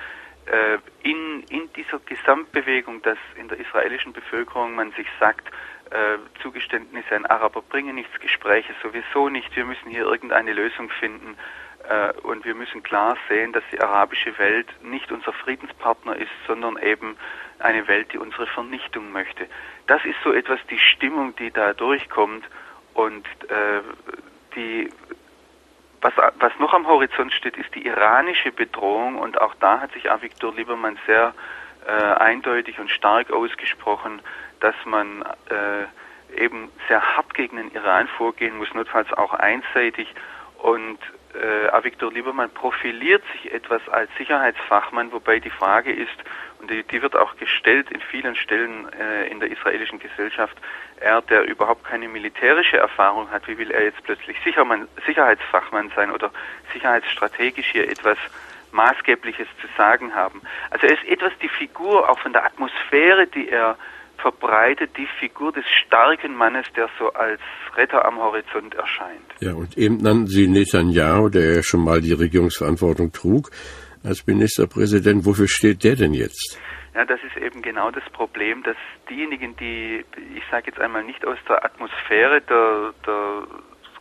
äh, 0.46 0.78
in, 1.02 1.44
in 1.48 1.72
dieser 1.74 2.00
Gesamtbewegung, 2.00 3.02
dass 3.02 3.18
in 3.36 3.48
der 3.48 3.58
israelischen 3.58 4.12
Bevölkerung 4.12 4.74
man 4.74 4.90
sich 4.92 5.06
sagt, 5.18 5.48
äh, 5.90 6.18
Zugeständnisse 6.42 7.16
an 7.16 7.26
Araber 7.26 7.62
bringen 7.62 7.94
nichts, 7.94 8.18
Gespräche 8.20 8.74
sowieso 8.82 9.28
nicht. 9.28 9.54
Wir 9.56 9.64
müssen 9.64 9.90
hier 9.90 10.04
irgendeine 10.04 10.52
Lösung 10.52 10.88
finden 10.90 11.36
äh, 11.88 12.12
und 12.22 12.44
wir 12.44 12.54
müssen 12.54 12.82
klar 12.82 13.16
sehen, 13.28 13.52
dass 13.52 13.64
die 13.72 13.80
arabische 13.80 14.38
Welt 14.38 14.68
nicht 14.82 15.10
unser 15.12 15.32
Friedenspartner 15.32 16.16
ist, 16.16 16.30
sondern 16.46 16.78
eben 16.78 17.16
eine 17.58 17.88
Welt, 17.88 18.12
die 18.12 18.18
unsere 18.18 18.46
Vernichtung 18.46 19.12
möchte. 19.12 19.46
Das 19.86 20.04
ist 20.04 20.16
so 20.22 20.32
etwas 20.32 20.60
die 20.70 20.78
Stimmung, 20.78 21.34
die 21.36 21.50
da 21.50 21.74
durchkommt 21.74 22.44
und 22.94 23.26
äh, 23.48 23.80
die 24.54 24.90
was, 26.02 26.14
was 26.38 26.52
noch 26.58 26.72
am 26.72 26.86
Horizont 26.86 27.32
steht, 27.32 27.58
ist 27.58 27.74
die 27.74 27.84
iranische 27.84 28.52
Bedrohung 28.52 29.18
und 29.18 29.38
auch 29.38 29.54
da 29.60 29.80
hat 29.80 29.92
sich 29.92 30.10
Avigdor 30.10 30.54
Liebermann 30.54 30.98
sehr 31.06 31.34
äh, 31.86 31.90
eindeutig 31.90 32.78
und 32.78 32.90
stark 32.90 33.30
ausgesprochen, 33.30 34.22
dass 34.60 34.74
man 34.84 35.22
äh, 35.48 36.40
eben 36.42 36.70
sehr 36.88 37.16
hart 37.16 37.34
gegen 37.34 37.56
den 37.56 37.72
Iran 37.72 38.08
vorgehen 38.08 38.56
muss, 38.56 38.72
notfalls 38.74 39.12
auch 39.12 39.34
einseitig. 39.34 40.14
Und 40.58 40.98
äh, 41.34 41.68
Avigdor 41.68 42.12
Liebermann 42.12 42.50
profiliert 42.50 43.22
sich 43.32 43.52
etwas 43.52 43.80
als 43.88 44.10
Sicherheitsfachmann, 44.18 45.12
wobei 45.12 45.38
die 45.38 45.50
Frage 45.50 45.92
ist, 45.92 46.16
und 46.60 46.70
die, 46.70 46.82
die 46.82 47.00
wird 47.00 47.16
auch 47.16 47.36
gestellt 47.36 47.90
in 47.90 48.00
vielen 48.00 48.36
Stellen 48.36 48.92
äh, 48.92 49.28
in 49.28 49.40
der 49.40 49.50
israelischen 49.50 49.98
Gesellschaft, 49.98 50.56
er, 50.98 51.22
der 51.22 51.44
überhaupt 51.48 51.84
keine 51.84 52.08
militärische 52.08 52.76
Erfahrung 52.76 53.30
hat, 53.30 53.48
wie 53.48 53.56
will 53.56 53.70
er 53.70 53.84
jetzt 53.84 54.02
plötzlich 54.02 54.36
Sichermann, 54.44 54.86
Sicherheitsfachmann 55.06 55.90
sein 55.96 56.10
oder 56.10 56.30
sicherheitsstrategisch 56.72 57.70
hier 57.72 57.88
etwas 57.88 58.18
Maßgebliches 58.72 59.48
zu 59.60 59.68
sagen 59.76 60.14
haben. 60.14 60.42
Also 60.70 60.86
er 60.86 60.94
ist 60.94 61.04
etwas 61.04 61.32
die 61.40 61.48
Figur, 61.48 62.08
auch 62.08 62.18
von 62.18 62.32
der 62.32 62.44
Atmosphäre, 62.44 63.26
die 63.26 63.48
er 63.48 63.78
verbreitet, 64.22 64.96
die 64.96 65.08
Figur 65.18 65.52
des 65.52 65.64
starken 65.86 66.34
Mannes, 66.34 66.66
der 66.76 66.88
so 66.98 67.12
als 67.12 67.40
Retter 67.76 68.04
am 68.04 68.18
Horizont 68.18 68.74
erscheint. 68.74 69.20
Ja, 69.40 69.54
und 69.54 69.76
eben 69.76 69.98
nannten 69.98 70.26
Sie 70.26 70.48
Netanyahu, 70.48 71.28
der 71.28 71.56
ja 71.56 71.62
schon 71.62 71.84
mal 71.84 72.00
die 72.00 72.12
Regierungsverantwortung 72.12 73.12
trug, 73.12 73.50
als 74.04 74.26
Ministerpräsident. 74.26 75.24
Wofür 75.24 75.48
steht 75.48 75.84
der 75.84 75.96
denn 75.96 76.14
jetzt? 76.14 76.58
Ja, 76.94 77.04
das 77.04 77.20
ist 77.22 77.36
eben 77.36 77.62
genau 77.62 77.90
das 77.90 78.04
Problem, 78.12 78.62
dass 78.62 78.76
diejenigen, 79.08 79.56
die, 79.56 80.04
ich 80.34 80.42
sage 80.50 80.66
jetzt 80.66 80.80
einmal, 80.80 81.04
nicht 81.04 81.24
aus 81.26 81.38
der 81.48 81.64
Atmosphäre 81.64 82.40
der, 82.40 82.92
der 83.06 83.42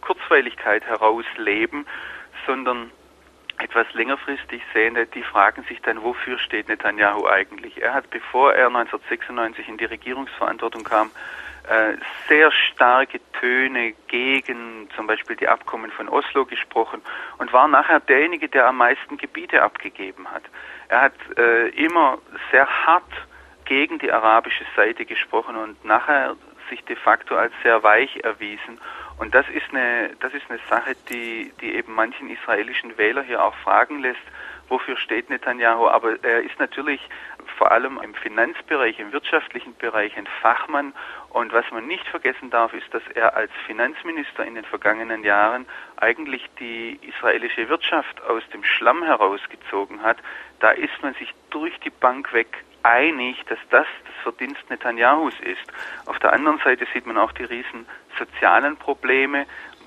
Kurzweiligkeit 0.01 0.83
heraus 0.85 1.25
leben, 1.37 1.85
sondern 2.47 2.91
etwas 3.59 3.87
längerfristig 3.93 4.61
Sehende, 4.73 5.05
die 5.05 5.23
fragen 5.23 5.63
sich 5.63 5.81
dann, 5.81 6.01
wofür 6.03 6.39
steht 6.39 6.67
Netanyahu 6.67 7.27
eigentlich? 7.27 7.81
Er 7.81 7.93
hat, 7.93 8.09
bevor 8.09 8.53
er 8.53 8.67
1996 8.67 9.67
in 9.67 9.77
die 9.77 9.85
Regierungsverantwortung 9.85 10.83
kam, 10.83 11.11
äh, 11.69 11.97
sehr 12.27 12.51
starke 12.51 13.19
Töne 13.39 13.93
gegen 14.07 14.89
zum 14.95 15.07
Beispiel 15.07 15.35
die 15.35 15.47
Abkommen 15.47 15.91
von 15.91 16.09
Oslo 16.09 16.45
gesprochen 16.45 17.01
und 17.37 17.53
war 17.53 17.67
nachher 17.67 17.99
derjenige, 17.99 18.49
der 18.49 18.67
am 18.67 18.77
meisten 18.77 19.17
Gebiete 19.17 19.61
abgegeben 19.61 20.31
hat. 20.31 20.43
Er 20.87 21.01
hat 21.01 21.13
äh, 21.37 21.67
immer 21.69 22.17
sehr 22.51 22.65
hart 22.65 23.11
gegen 23.65 23.99
die 23.99 24.11
arabische 24.11 24.65
Seite 24.75 25.05
gesprochen 25.05 25.55
und 25.55 25.85
nachher 25.85 26.35
sich 26.69 26.83
de 26.85 26.95
facto 26.95 27.35
als 27.35 27.53
sehr 27.61 27.83
weich 27.83 28.17
erwiesen. 28.23 28.79
Und 29.19 29.35
das 29.35 29.45
ist 29.49 29.69
eine, 29.71 30.15
das 30.21 30.33
ist 30.33 30.49
eine 30.49 30.59
Sache, 30.69 30.95
die, 31.09 31.51
die 31.59 31.75
eben 31.75 31.93
manchen 31.93 32.29
israelischen 32.29 32.97
Wähler 32.97 33.21
hier 33.21 33.43
auch 33.43 33.53
fragen 33.55 33.99
lässt, 33.99 34.21
wofür 34.69 34.95
steht 34.95 35.29
Netanyahu. 35.29 35.87
Aber 35.89 36.23
er 36.23 36.41
ist 36.41 36.57
natürlich 36.57 37.01
vor 37.57 37.71
allem 37.73 37.99
im 38.01 38.13
Finanzbereich, 38.13 38.97
im 38.97 39.11
wirtschaftlichen 39.11 39.75
Bereich 39.75 40.15
ein 40.15 40.27
Fachmann. 40.41 40.93
Und 41.31 41.51
was 41.51 41.65
man 41.71 41.85
nicht 41.85 42.07
vergessen 42.07 42.49
darf, 42.49 42.73
ist, 42.73 42.93
dass 42.93 43.03
er 43.13 43.35
als 43.35 43.51
Finanzminister 43.67 44.45
in 44.45 44.55
den 44.55 44.63
vergangenen 44.63 45.25
Jahren 45.25 45.65
eigentlich 45.97 46.49
die 46.57 46.97
israelische 47.01 47.67
Wirtschaft 47.67 48.23
aus 48.23 48.43
dem 48.53 48.63
Schlamm 48.63 49.03
herausgezogen 49.03 50.01
hat. 50.01 50.17
Da 50.61 50.71
ist 50.71 51.01
man 51.01 51.13
sich 51.15 51.33
durch 51.49 51.77
die 51.81 51.89
Bank 51.91 52.31
weg 52.31 52.63
einig, 52.83 53.43
dass 53.47 53.59
das 53.69 53.87
das 54.05 54.15
Verdienst 54.23 54.69
Netanyahus 54.69 55.33
ist. 55.41 55.61
Auf 56.05 56.19
der 56.19 56.33
anderen 56.33 56.59
Seite 56.59 56.85
sieht 56.93 57.05
man 57.05 57.17
auch 57.17 57.31
die 57.31 57.43
riesen 57.43 57.85
sozialen 58.17 58.77
Probleme. 58.77 59.45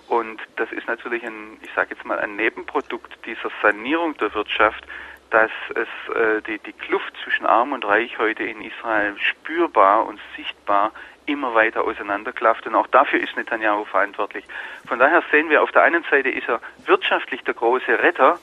Und 0.08 0.40
das 0.56 0.70
ist 0.72 0.86
natürlich 0.88 1.24
ein, 1.24 1.58
ich 1.62 1.70
sage 1.74 1.94
jetzt 1.94 2.04
mal, 2.04 2.18
ein 2.18 2.36
Nebenprodukt 2.36 3.18
dieser 3.24 3.50
Sanierung 3.62 4.16
der 4.18 4.34
Wirtschaft, 4.34 4.86
dass 5.30 5.50
es 5.70 6.14
äh, 6.14 6.42
die, 6.42 6.58
die 6.58 6.74
Kluft 6.74 7.14
zwischen 7.24 7.46
Arm 7.46 7.72
und 7.72 7.84
Reich 7.86 8.18
heute 8.18 8.42
in 8.42 8.60
Israel 8.60 9.16
spürbar 9.18 10.06
und 10.06 10.20
sichtbar 10.36 10.92
immer 11.26 11.54
weiter 11.54 11.84
auseinanderklafft 11.84 12.66
und 12.66 12.74
auch 12.74 12.86
dafür 12.88 13.20
ist 13.20 13.36
Netanyahu 13.36 13.84
verantwortlich. 13.84 14.44
Von 14.86 14.98
daher 14.98 15.22
sehen 15.30 15.48
wir, 15.48 15.62
auf 15.62 15.70
der 15.70 15.82
einen 15.82 16.04
Seite 16.10 16.28
ist 16.28 16.48
er 16.48 16.60
wirtschaftlich 16.84 17.42
der 17.44 17.54
große 17.54 17.98
Retter, 18.02 18.38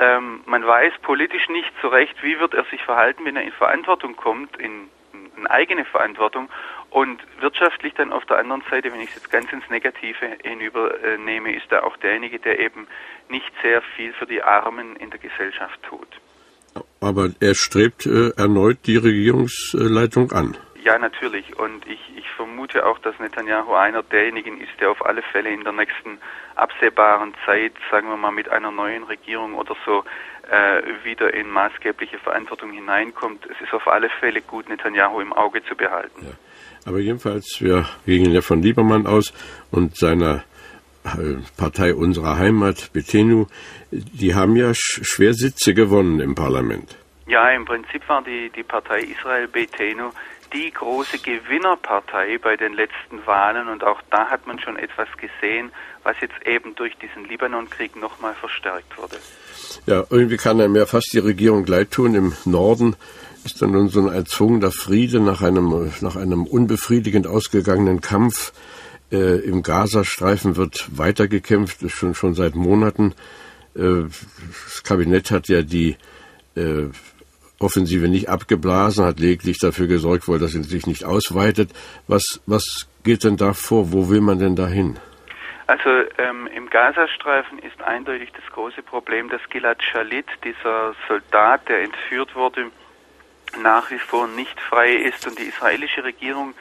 ähm, 0.00 0.40
man 0.46 0.66
weiß 0.66 0.94
politisch 1.02 1.48
nicht 1.48 1.72
so 1.82 1.88
recht, 1.88 2.14
wie 2.22 2.38
wird 2.40 2.54
er 2.54 2.64
sich 2.64 2.82
verhalten, 2.82 3.24
wenn 3.24 3.36
er 3.36 3.42
in 3.42 3.52
Verantwortung 3.52 4.16
kommt, 4.16 4.56
in, 4.56 4.88
in 5.36 5.46
eigene 5.46 5.84
Verantwortung 5.84 6.48
und 6.88 7.20
wirtschaftlich 7.40 7.92
dann 7.94 8.12
auf 8.12 8.24
der 8.24 8.38
anderen 8.38 8.62
Seite, 8.70 8.92
wenn 8.92 9.00
ich 9.00 9.10
es 9.10 9.16
jetzt 9.16 9.30
ganz 9.30 9.52
ins 9.52 9.68
Negative 9.68 10.38
hinübernehme, 10.42 11.54
ist 11.54 11.70
er 11.70 11.84
auch 11.84 11.96
derjenige, 11.98 12.38
der 12.38 12.58
eben 12.58 12.86
nicht 13.28 13.52
sehr 13.62 13.82
viel 13.94 14.12
für 14.14 14.26
die 14.26 14.42
Armen 14.42 14.96
in 14.96 15.10
der 15.10 15.20
Gesellschaft 15.20 15.78
tut. 15.82 16.08
Aber 17.00 17.30
er 17.40 17.54
strebt 17.54 18.06
äh, 18.06 18.30
erneut 18.36 18.78
die 18.86 18.96
Regierungsleitung 18.96 20.32
an. 20.32 20.56
Ja, 20.82 20.98
natürlich. 20.98 21.58
Und 21.58 21.86
ich, 21.86 22.00
ich 22.16 22.28
vermute 22.36 22.86
auch, 22.86 22.98
dass 23.00 23.18
Netanyahu 23.18 23.74
einer 23.74 24.02
derjenigen 24.02 24.60
ist, 24.60 24.72
der 24.80 24.90
auf 24.90 25.04
alle 25.04 25.22
Fälle 25.22 25.50
in 25.52 25.62
der 25.62 25.72
nächsten 25.72 26.18
absehbaren 26.54 27.34
Zeit, 27.44 27.72
sagen 27.90 28.08
wir 28.08 28.16
mal, 28.16 28.30
mit 28.30 28.48
einer 28.48 28.70
neuen 28.70 29.04
Regierung 29.04 29.54
oder 29.54 29.76
so 29.84 30.04
äh, 30.50 30.82
wieder 31.04 31.32
in 31.34 31.48
maßgebliche 31.50 32.18
Verantwortung 32.18 32.72
hineinkommt. 32.72 33.46
Es 33.46 33.60
ist 33.60 33.72
auf 33.74 33.86
alle 33.88 34.08
Fälle 34.20 34.40
gut, 34.40 34.68
Netanyahu 34.68 35.20
im 35.20 35.32
Auge 35.32 35.62
zu 35.64 35.74
behalten. 35.74 36.26
Ja. 36.26 36.32
Aber 36.86 36.98
jedenfalls, 36.98 37.58
wir 37.60 37.86
gingen 38.06 38.32
ja 38.32 38.40
von 38.40 38.62
Liebermann 38.62 39.06
aus 39.06 39.34
und 39.70 39.96
seiner 39.96 40.44
äh, 41.04 41.36
Partei 41.56 41.94
unserer 41.94 42.38
Heimat, 42.38 42.92
Betenu, 42.92 43.46
die 43.90 44.34
haben 44.34 44.56
ja 44.56 44.72
schwer 44.74 45.34
Sitze 45.34 45.74
gewonnen 45.74 46.20
im 46.20 46.34
Parlament. 46.34 46.96
Ja, 47.26 47.50
im 47.50 47.64
Prinzip 47.64 48.08
war 48.08 48.22
die, 48.22 48.50
die 48.50 48.64
Partei 48.64 49.00
Israel 49.02 49.46
Betenu 49.46 50.10
die 50.52 50.70
große 50.72 51.18
Gewinnerpartei 51.18 52.38
bei 52.38 52.56
den 52.56 52.72
letzten 52.72 53.24
Wahlen 53.26 53.68
und 53.68 53.84
auch 53.84 54.00
da 54.10 54.28
hat 54.28 54.46
man 54.46 54.58
schon 54.58 54.76
etwas 54.76 55.08
gesehen, 55.16 55.72
was 56.02 56.16
jetzt 56.20 56.46
eben 56.46 56.74
durch 56.74 56.96
diesen 56.96 57.28
Libanonkrieg 57.28 57.96
nochmal 57.96 58.34
verstärkt 58.34 58.96
wurde. 58.98 59.16
Ja, 59.86 60.04
irgendwie 60.10 60.36
kann 60.36 60.60
einem 60.60 60.76
ja 60.76 60.86
fast 60.86 61.12
die 61.12 61.18
Regierung 61.18 61.66
leid 61.66 61.90
tun. 61.90 62.14
Im 62.14 62.32
Norden 62.44 62.96
ist 63.44 63.62
dann 63.62 63.72
nun 63.72 63.88
so 63.88 64.00
ein 64.00 64.12
erzwungener 64.12 64.72
Friede 64.72 65.20
nach 65.20 65.42
einem, 65.42 65.92
nach 66.00 66.16
einem 66.16 66.46
unbefriedigend 66.46 67.26
ausgegangenen 67.26 68.00
Kampf. 68.00 68.52
Äh, 69.12 69.40
Im 69.40 69.62
Gazastreifen 69.62 70.56
wird 70.56 70.88
weitergekämpft, 70.96 71.90
schon, 71.90 72.14
schon 72.14 72.34
seit 72.34 72.54
Monaten. 72.54 73.14
Äh, 73.74 74.04
das 74.64 74.82
Kabinett 74.82 75.30
hat 75.30 75.48
ja 75.48 75.62
die 75.62 75.96
äh, 76.56 76.88
Offensive 77.60 78.08
nicht 78.08 78.28
abgeblasen, 78.28 79.04
hat 79.04 79.20
lediglich 79.20 79.58
dafür 79.58 79.86
gesorgt, 79.86 80.26
dass 80.28 80.52
sie 80.52 80.62
sich 80.62 80.86
nicht 80.86 81.04
ausweitet. 81.04 81.70
Was, 82.08 82.40
was 82.46 82.88
geht 83.04 83.22
denn 83.24 83.36
da 83.36 83.52
vor? 83.52 83.92
Wo 83.92 84.08
will 84.08 84.20
man 84.20 84.38
denn 84.38 84.56
dahin? 84.56 84.98
Also 85.66 85.90
ähm, 86.18 86.48
im 86.48 86.68
Gazastreifen 86.68 87.60
ist 87.60 87.80
eindeutig 87.80 88.32
das 88.32 88.44
große 88.52 88.82
Problem, 88.82 89.28
dass 89.28 89.40
Gilad 89.50 89.80
Shalit, 89.82 90.26
dieser 90.42 90.94
Soldat, 91.06 91.68
der 91.68 91.82
entführt 91.82 92.34
wurde, 92.34 92.72
nach 93.62 93.90
wie 93.90 93.98
vor 93.98 94.26
nicht 94.26 94.60
frei 94.60 94.94
ist 94.94 95.26
und 95.26 95.38
die 95.38 95.44
israelische 95.44 96.02
Regierung 96.02 96.54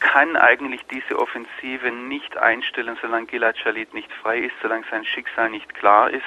kann 0.00 0.36
eigentlich 0.36 0.82
diese 0.90 1.18
Offensive 1.18 1.90
nicht 1.90 2.36
einstellen, 2.36 2.96
solange 3.00 3.26
Gilad 3.26 3.58
Shalit 3.58 3.92
nicht 3.94 4.12
frei 4.22 4.38
ist, 4.38 4.54
solange 4.62 4.84
sein 4.90 5.04
Schicksal 5.04 5.50
nicht 5.50 5.74
klar 5.74 6.10
ist. 6.10 6.22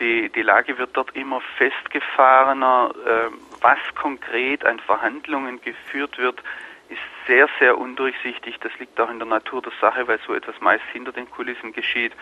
Die, 0.00 0.28
die 0.28 0.42
Lage 0.42 0.76
wird 0.78 0.90
dort 0.92 1.16
immer 1.16 1.40
festgefahrener. 1.56 2.92
Äh, 3.06 3.45
was 3.66 3.78
konkret 3.96 4.64
an 4.64 4.78
Verhandlungen 4.78 5.60
geführt 5.60 6.18
wird, 6.18 6.40
ist 6.88 7.00
sehr, 7.26 7.48
sehr 7.58 7.76
undurchsichtig. 7.76 8.60
Das 8.60 8.70
liegt 8.78 9.00
auch 9.00 9.10
in 9.10 9.18
der 9.18 9.26
Natur 9.26 9.60
der 9.60 9.72
Sache, 9.80 10.06
weil 10.06 10.20
so 10.24 10.34
etwas 10.34 10.60
meist 10.60 10.84
hinter 10.92 11.10
den 11.10 11.28
Kulissen 11.28 11.72
geschieht. 11.72 12.12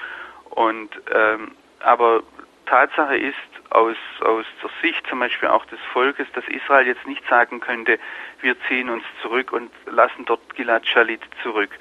Und 0.48 0.88
ähm, 1.12 1.50
aber 1.80 2.22
Tatsache 2.64 3.18
ist 3.18 3.36
aus, 3.68 3.96
aus 4.20 4.46
der 4.62 4.70
Sicht 4.80 5.06
zum 5.06 5.18
Beispiel 5.18 5.50
auch 5.50 5.66
des 5.66 5.78
Volkes, 5.92 6.26
dass 6.32 6.48
Israel 6.48 6.86
jetzt 6.86 7.06
nicht 7.06 7.22
sagen 7.28 7.60
könnte, 7.60 7.98
wir 8.40 8.56
ziehen 8.66 8.88
uns 8.88 9.04
zurück 9.20 9.52
und 9.52 9.70
lassen 9.84 10.24
dort 10.24 10.54
Gilad 10.54 10.86
Shalit 10.86 11.20
zurück. 11.42 11.72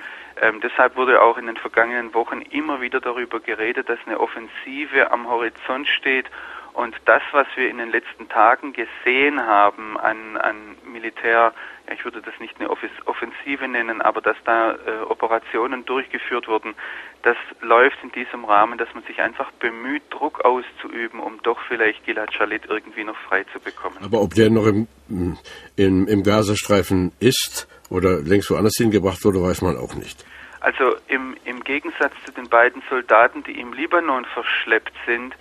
Ähm, 0.42 0.60
deshalb 0.60 0.98
wurde 0.98 1.22
auch 1.22 1.38
in 1.38 1.46
den 1.46 1.56
vergangenen 1.56 2.14
Wochen 2.14 2.42
immer 2.42 2.82
wieder 2.82 3.00
darüber 3.00 3.40
geredet, 3.40 3.88
dass 3.88 4.00
eine 4.06 4.20
Offensive 4.20 5.10
am 5.10 5.30
Horizont 5.30 5.88
steht 5.88 6.30
und 6.74 6.96
das, 7.06 7.22
was 7.32 7.48
wir 7.56 7.70
in 7.70 7.78
den 7.78 7.92
letzten 7.92 8.28
Tagen 8.30 8.74
gesehen 8.74 9.46
haben 9.46 9.98
an, 9.98 10.38
an 10.38 10.56
Militär, 10.92 11.54
ja, 11.88 11.94
ich 11.94 12.04
würde 12.04 12.22
das 12.22 12.34
nicht 12.40 12.56
eine 12.60 12.70
Offensive 12.70 13.68
nennen, 13.68 14.02
aber 14.02 14.22
dass 14.22 14.38
da 14.46 14.72
äh, 14.72 15.02
Operationen 15.08 15.86
durchgeführt 15.86 16.48
wurden, 16.48 16.76
das 17.22 17.38
läuft 17.62 17.98
in 18.04 18.12
diesem 18.12 18.46
Rahmen, 18.46 18.78
dass 18.78 18.94
man 18.94 19.04
sich 19.04 19.20
einfach 19.22 19.52
bemüht, 19.54 20.04
Druck 20.10 20.44
auszuüben, 20.46 21.20
um 21.20 21.40
doch 21.44 21.60
vielleicht 21.68 22.06
Gilad 22.06 22.34
Shalit 22.34 22.64
irgendwie 22.68 23.04
noch 23.04 23.18
frei 23.28 23.44
zu 23.52 23.60
bekommen. 23.60 23.98
Aber 24.02 24.22
ob 24.22 24.34
der 24.34 24.50
noch 24.50 24.66
im, 24.66 24.88
im, 25.76 26.08
im 26.08 26.24
Gazastreifen 26.24 27.12
ist 27.20 27.68
oder 27.90 28.22
längst 28.22 28.50
woanders 28.50 28.76
hingebracht 28.78 29.24
wurde, 29.24 29.42
weiß 29.42 29.62
man 29.62 29.78
auch 29.78 29.96
nicht. 29.96 30.26
Also 30.62 30.96
im, 31.08 31.36
im 31.44 31.64
Gegensatz 31.64 32.14
zu 32.26 32.32
den 32.32 32.48
beiden 32.48 32.82
Soldaten, 32.90 33.44
die 33.44 33.60
im 33.60 33.74
Libanon 33.74 34.26
verschleppt 34.26 34.94
sind, 35.06 35.36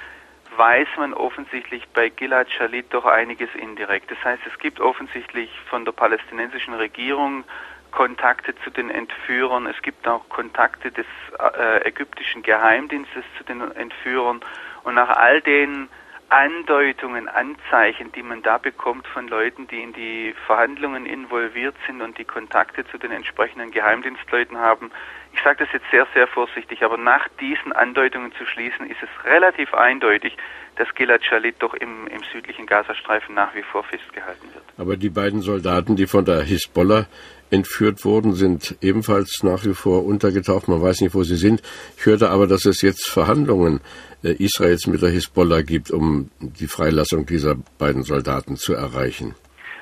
weiß 0.57 0.89
man 0.97 1.15
offensichtlich 1.15 1.89
bei 1.95 2.09
Gilad 2.09 2.51
Shalit 2.51 2.87
doch 2.91 3.05
einiges 3.05 3.49
indirekt. 3.55 4.11
Das 4.11 4.23
heißt, 4.25 4.43
es 4.47 4.59
gibt 4.59 4.81
offensichtlich 4.81 5.51
von 5.69 5.85
der 5.85 5.93
palästinensischen 5.93 6.75
Regierung 6.75 7.45
Kontakte 7.93 8.55
zu 8.65 8.71
den 8.71 8.91
Entführern. 8.91 9.67
Es 9.67 9.81
gibt 9.83 10.09
auch 10.09 10.29
Kontakte 10.29 10.91
des 10.91 11.07
äh, 11.39 11.87
ägyptischen 11.87 12.43
Geheimdienstes 12.43 13.25
zu 13.39 13.45
den 13.45 13.61
Entführern. 13.73 14.41
Und 14.83 14.95
nach 14.95 15.11
all 15.11 15.41
den 15.43 15.89
Andeutungen, 16.31 17.29
Anzeichen, 17.29 18.11
die 18.13 18.23
man 18.23 18.43
da 18.43 18.57
bekommt 18.57 19.07
von 19.07 19.29
Leuten, 19.29 19.69
die 19.69 19.83
in 19.83 19.93
die 19.93 20.35
Verhandlungen 20.47 21.05
involviert 21.05 21.75
sind 21.87 22.01
und 22.01 22.17
die 22.17 22.25
Kontakte 22.25 22.87
zu 22.87 22.97
den 22.97 23.13
entsprechenden 23.13 23.71
Geheimdienstleuten 23.71 24.59
haben. 24.59 24.91
Ich 25.33 25.43
sage 25.43 25.65
das 25.65 25.73
jetzt 25.73 25.87
sehr, 25.91 26.07
sehr 26.15 26.27
vorsichtig, 26.27 26.83
aber 26.83 26.97
nach 26.97 27.29
diesen 27.41 27.73
Andeutungen 27.73 28.33
zu 28.33 28.45
schließen, 28.47 28.89
ist 28.89 29.03
es 29.03 29.25
relativ 29.25 29.73
eindeutig, 29.75 30.37
dass 30.77 30.95
Gilad 30.95 31.25
Shalit 31.25 31.57
doch 31.59 31.75
im, 31.75 32.07
im 32.07 32.23
südlichen 32.33 32.67
Gazastreifen 32.67 33.35
nach 33.35 33.55
wie 33.55 33.63
vor 33.63 33.85
festgehalten 33.85 34.49
wird. 34.53 34.65
Aber 34.79 34.97
die 34.97 35.11
beiden 35.11 35.41
Soldaten, 35.41 35.97
die 35.97 36.07
von 36.07 36.25
der 36.25 36.43
Hisbollah 36.43 37.07
entführt 37.51 38.05
wurden, 38.05 38.33
sind 38.33 38.77
ebenfalls 38.81 39.43
nach 39.43 39.65
wie 39.65 39.75
vor 39.75 40.05
untergetaucht. 40.05 40.69
Man 40.69 40.81
weiß 40.81 41.03
nicht, 41.03 41.15
wo 41.15 41.23
sie 41.23 41.37
sind. 41.37 41.63
Ich 41.99 42.07
hörte 42.07 42.31
aber, 42.31 42.47
dass 42.47 42.65
es 42.65 42.81
jetzt 42.81 43.11
Verhandlungen 43.11 43.81
äh, 44.25 44.33
Israels 44.33 44.87
mit 44.87 45.03
der 45.03 45.11
Hisbollah 45.11 45.63
gibt, 45.63 45.91
um 45.91 46.31
die 46.41 46.67
Freilassung 46.67 47.27
dieser 47.27 47.57
beiden 47.79 48.03
Soldaten 48.03 48.57
zu 48.57 48.75
erreichen. 48.75 49.35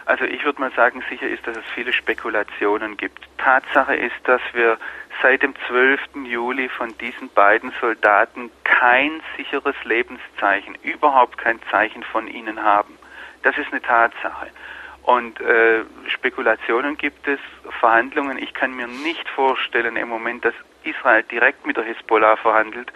Also 0.06 0.24
ich 0.24 0.44
würde 0.44 0.60
mal 0.60 0.72
sagen, 0.74 1.04
sicher 1.08 1.28
ist, 1.28 1.46
dass 1.46 1.56
es 1.56 1.64
viele 1.72 1.92
Spekulationen 1.92 2.96
gibt. 2.96 3.20
Tatsache 3.38 3.94
ist, 3.94 4.16
dass 4.24 4.40
wir 4.52 4.76
seit 5.22 5.42
dem 5.42 5.54
12. 5.68 6.00
Juli 6.24 6.68
von 6.68 6.96
diesen 6.98 7.28
beiden 7.30 7.72
Soldaten 7.80 8.50
kein 8.64 9.22
sicheres 9.36 9.76
Lebenszeichen, 9.84 10.76
überhaupt 10.82 11.38
kein 11.38 11.60
Zeichen 11.70 12.02
von 12.02 12.26
ihnen 12.26 12.62
haben. 12.62 12.98
Das 13.42 13.56
ist 13.58 13.70
eine 13.70 13.82
Tatsache. 13.82 14.48
Und 15.02 15.40
äh, 15.40 15.84
Spekulationen 16.08 16.96
gibt 16.96 17.26
es, 17.26 17.40
Verhandlungen. 17.80 18.38
Ich 18.38 18.54
kann 18.54 18.74
mir 18.74 18.86
nicht 18.86 19.28
vorstellen 19.30 19.96
im 19.96 20.08
Moment, 20.08 20.44
dass 20.44 20.54
Israel 20.84 21.22
direkt 21.24 21.66
mit 21.66 21.76
der 21.76 21.84
Hisbollah 21.84 22.36
verhandelt. 22.36 22.92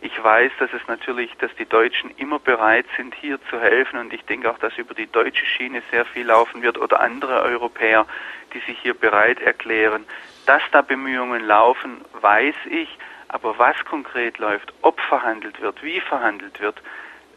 Ich 0.00 0.22
weiß, 0.22 0.52
dass 0.58 0.70
es 0.72 0.86
natürlich, 0.86 1.32
dass 1.38 1.54
die 1.54 1.64
Deutschen 1.64 2.10
immer 2.18 2.38
bereit 2.38 2.84
sind, 2.96 3.14
hier 3.14 3.38
zu 3.48 3.58
helfen 3.58 3.98
und 3.98 4.12
ich 4.12 4.22
denke 4.26 4.50
auch, 4.50 4.58
dass 4.58 4.76
über 4.76 4.92
die 4.92 5.06
deutsche 5.06 5.46
Schiene 5.46 5.82
sehr 5.90 6.04
viel 6.04 6.26
laufen 6.26 6.60
wird 6.60 6.76
oder 6.76 7.00
andere 7.00 7.40
Europäer, 7.40 8.06
die 8.52 8.58
sich 8.60 8.78
hier 8.80 8.92
bereit 8.92 9.40
erklären. 9.40 10.04
Dass 10.46 10.62
da 10.72 10.82
Bemühungen 10.82 11.44
laufen, 11.44 12.04
weiß 12.20 12.54
ich, 12.70 12.98
aber 13.28 13.58
was 13.58 13.76
konkret 13.84 14.38
läuft, 14.38 14.72
ob 14.82 15.00
verhandelt 15.00 15.60
wird, 15.60 15.82
wie 15.82 16.00
verhandelt 16.00 16.60
wird, 16.60 16.82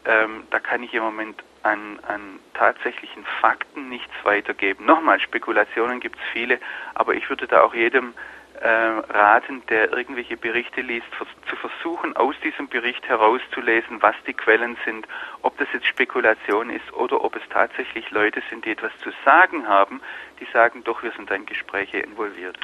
ähm, 0.04 0.44
da 0.50 0.60
kann 0.60 0.82
ich 0.82 0.94
im 0.94 1.02
Moment 1.02 1.42
an, 1.62 1.98
an 2.06 2.38
tatsächlichen 2.54 3.24
Fakten 3.40 3.88
nichts 3.88 4.12
weitergeben. 4.22 4.84
Nochmal, 4.84 5.20
Spekulationen 5.20 6.00
gibt 6.00 6.16
es 6.16 6.22
viele, 6.32 6.60
aber 6.94 7.14
ich 7.14 7.28
würde 7.28 7.46
da 7.46 7.62
auch 7.62 7.74
jedem 7.74 8.14
äh, 8.60 8.68
raten, 8.68 9.62
der 9.68 9.92
irgendwelche 9.92 10.36
Berichte 10.36 10.80
liest, 10.80 11.06
zu 11.48 11.56
versuchen, 11.56 12.16
aus 12.16 12.34
diesem 12.42 12.68
Bericht 12.68 13.06
herauszulesen, 13.08 14.02
was 14.02 14.16
die 14.26 14.34
Quellen 14.34 14.76
sind, 14.84 15.06
ob 15.42 15.56
das 15.58 15.68
jetzt 15.72 15.86
Spekulation 15.86 16.70
ist 16.70 16.92
oder 16.92 17.22
ob 17.22 17.36
es 17.36 17.42
tatsächlich 17.50 18.10
Leute 18.10 18.42
sind, 18.50 18.64
die 18.64 18.72
etwas 18.72 18.92
zu 18.98 19.10
sagen 19.24 19.68
haben, 19.68 20.00
die 20.40 20.46
sagen, 20.52 20.84
doch, 20.84 21.02
wir 21.02 21.12
sind 21.12 21.30
in 21.30 21.46
Gespräche 21.46 21.98
involviert. 21.98 22.58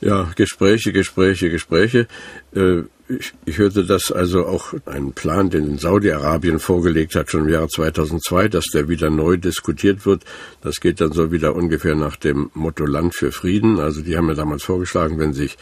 Ja, 0.00 0.30
Gespräche, 0.36 0.92
Gespräche, 0.92 1.50
Gespräche. 1.50 2.06
Äh, 2.54 2.82
ich, 3.08 3.32
ich 3.44 3.58
hörte, 3.58 3.84
dass 3.84 4.10
also 4.10 4.46
auch 4.46 4.74
ein 4.84 5.12
Plan, 5.12 5.48
den 5.48 5.78
Saudi-Arabien 5.78 6.58
vorgelegt 6.58 7.14
hat, 7.14 7.30
schon 7.30 7.44
im 7.44 7.48
Jahre 7.48 7.68
2002, 7.68 8.48
dass 8.48 8.66
der 8.66 8.88
wieder 8.88 9.10
neu 9.10 9.36
diskutiert 9.36 10.04
wird. 10.06 10.24
Das 10.60 10.80
geht 10.80 11.00
dann 11.00 11.12
so 11.12 11.30
wieder 11.30 11.54
ungefähr 11.54 11.94
nach 11.94 12.16
dem 12.16 12.50
Motto 12.54 12.84
Land 12.84 13.14
für 13.14 13.32
Frieden. 13.32 13.78
Also 13.78 14.02
die 14.02 14.16
haben 14.16 14.28
ja 14.28 14.34
damals 14.34 14.64
vorgeschlagen, 14.64 15.18
wenn 15.18 15.34
sich 15.34 15.56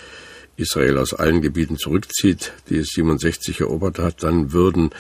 Israel 0.57 0.99
aus 0.99 1.13
allen 1.13 1.43
Gebieten 1.43 1.77
zurückzieht, 1.77 2.53
die 2.71 2.79
es 2.79 2.89
67 2.95 3.61
erobert 3.61 3.99
hat, 3.99 4.23
dann 4.23 4.53
würden 4.53 4.91